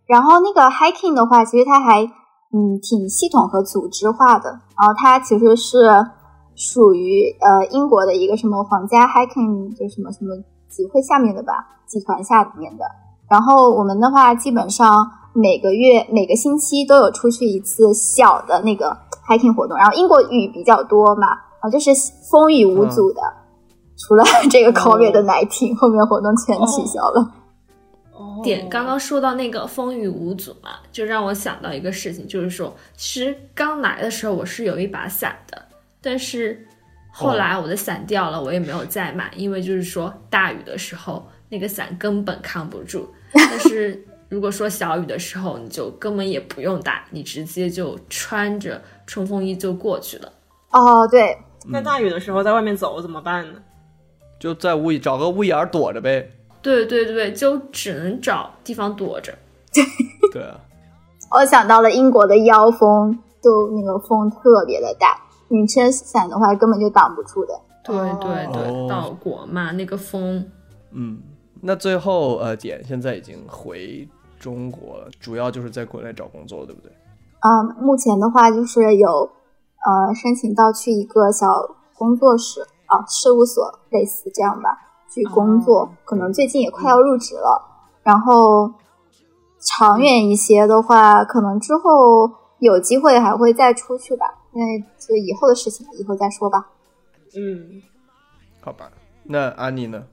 [0.07, 2.03] 然后那个 hiking 的话，其实它还
[2.53, 4.51] 嗯挺系统和组织化的。
[4.51, 5.89] 然后它其实是
[6.55, 10.37] 属于呃英国的一个什么皇家 hiking 就什么什么
[10.69, 11.55] 集会下面的吧，
[11.87, 12.85] 集团下面的。
[13.31, 18.95] 然后我们的话，基本上每个月每个星期都有出去一次小的那个。
[19.27, 21.29] Hiking 活动，然后英国雨比较多嘛，
[21.61, 21.91] 啊，就是
[22.31, 23.21] 风雨无阻的，
[23.97, 27.33] 除了这个 COVID 的 nineteen，后面活动全取消了。
[28.13, 28.41] 哦。
[28.43, 35.63] 点刚刚说到那个风雨无阻嘛，就让我想到一个事情，就是说，其实刚来的时候我是有一把伞的，
[36.03, 36.67] 但是
[37.13, 44.07] 后来我的伞掉了，我也没有再买，因为就是说大雨的时候那个伞根本扛不住， 但是。
[44.35, 50.33] 如果说小雨的时候，你就根本也不用打，你直接就穿着冲锋衣就过去了。
[50.73, 51.39] 哦，对，
[51.73, 53.61] 在大雨的时候在外面走怎么办呢？
[54.41, 56.29] 就在屋找个屋檐躲着呗。
[56.61, 59.33] 对对对，就只能找地方躲着。
[60.33, 60.59] 对啊，
[61.31, 65.17] 我想到了英国的妖风，就那个风特别的大，
[65.47, 67.55] 你撑伞的话根本就挡不住的。
[67.85, 70.45] 对对对，岛国嘛，那个风。
[70.91, 71.23] 嗯，
[71.61, 74.09] 那最后呃，点现在已经回。
[74.45, 76.93] 中国主要就是在国内找工作，对不对？
[77.41, 79.09] 嗯，目前的话就是有
[79.87, 81.47] 呃申请到去一个小
[81.97, 84.77] 工作室啊事务所类似这样吧
[85.11, 87.63] 去工作，可能最近也快要入职了。
[88.03, 88.71] 然后
[89.61, 94.27] 长远一些的话，可能之后有机会还会再出去吧。
[94.53, 94.61] 那
[94.99, 96.69] 就以后的事情，以后再说吧。
[97.35, 97.81] 嗯，
[98.61, 98.91] 好吧。
[99.23, 100.05] 那安妮呢？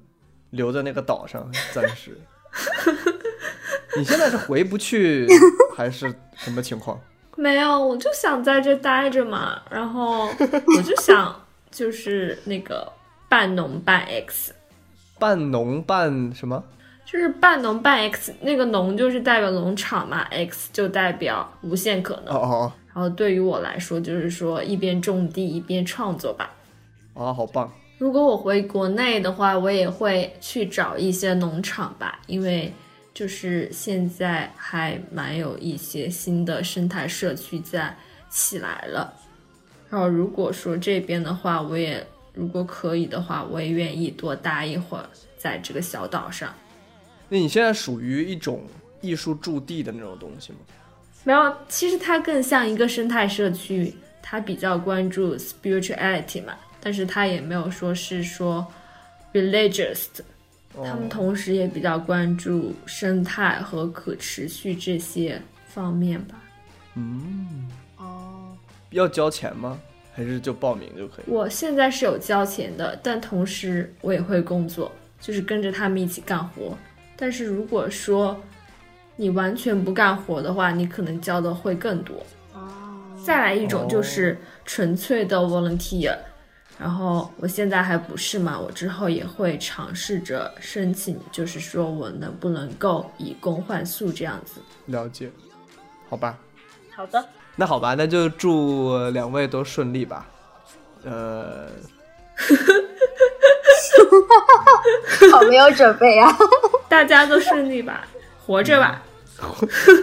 [0.52, 2.18] 留在那个岛上暂时。
[3.98, 5.28] 你现在是回不去，
[5.76, 6.99] 还是什么情况？
[7.38, 9.61] 没有，我就想在这待着嘛。
[9.69, 10.28] 然后
[10.78, 11.34] 我就想，
[11.72, 12.91] 就是那个
[13.28, 14.53] 半农半 X，
[15.18, 16.64] 半农半什么？
[17.06, 22.34] 就是半农半 X，那个农就是代表农场嘛，X 就代表无限可能。
[22.34, 26.52] 哦哦然后对于我来说，就是说一边种地一边创作吧。
[27.14, 27.72] 哦，啊，好棒！
[28.02, 32.73] 如果我回国内的话，我也会去找一些农场吧，因为
[33.14, 37.95] 就是现在还蛮有一些新的生态社区在
[38.28, 39.14] 起来了。
[39.88, 42.03] 然后如果说这边的话，我也
[42.34, 45.07] 如果可以的话，我也愿意多待一会儿
[45.38, 46.52] 在这个小岛上。
[47.30, 48.64] 那你现在属于一种
[48.99, 50.57] 艺术驻地的那种东西吗？
[51.23, 58.66] 没有，其实它更像一个生态社区，它比较关注 spirituality 嘛，但是他也没有说是说
[59.34, 60.24] religious 的
[60.74, 66.36] 他们哦同时也比较关注生态和可持续这些方面吧。
[66.95, 68.58] 嗯，哦，
[68.90, 69.80] 要交钱吗？
[70.14, 71.26] 还是就报名就可以？
[71.28, 74.91] 我现在是有交钱的，但同时我也会工作，
[75.22, 76.78] 就是跟着他们一起干活。
[77.16, 78.38] 但是如果说
[79.16, 82.18] 你完全不干活的话，你可能交的会更多。
[82.53, 82.60] 哦，
[83.26, 86.18] 再来一种就是纯粹的 volunteer，、
[86.82, 94.60] 然后我现在还不是嘛，我之后也会尝试着申请，就是说我能不能够以工换宿这样子。
[94.88, 95.30] 了解，
[96.10, 96.36] 好吧，
[96.95, 97.24] 好的，
[97.56, 100.26] 那好吧，那就祝两位都顺利吧。
[101.03, 101.68] 呃，
[105.32, 106.36] 好没有准备啊！
[106.90, 108.08] 大家都顺利吧，
[108.44, 109.03] 活着吧。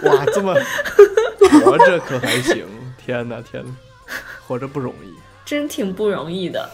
[0.03, 0.55] 哇，这么
[1.61, 2.65] 活着可还行？
[2.97, 3.71] 天哪，天哪，
[4.47, 5.13] 活着不容易。
[5.49, 6.69] 真挺不容易的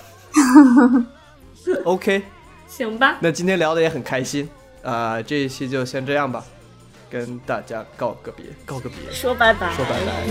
[1.85, 2.22] ，OK，
[2.68, 3.15] 行吧？
[3.22, 4.49] 那今天聊的也很开心
[4.84, 6.43] 啊、这一期就先这样吧，
[7.10, 10.27] 跟大家告个别，告个别，说拜拜，说拜拜，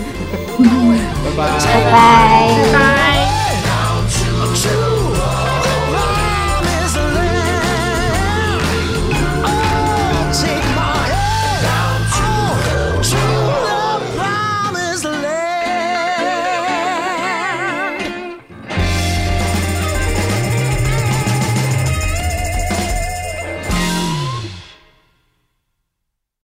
[1.25, 1.57] 拜拜。
[1.57, 2.71] 拜拜。
[2.71, 3.34] 拜。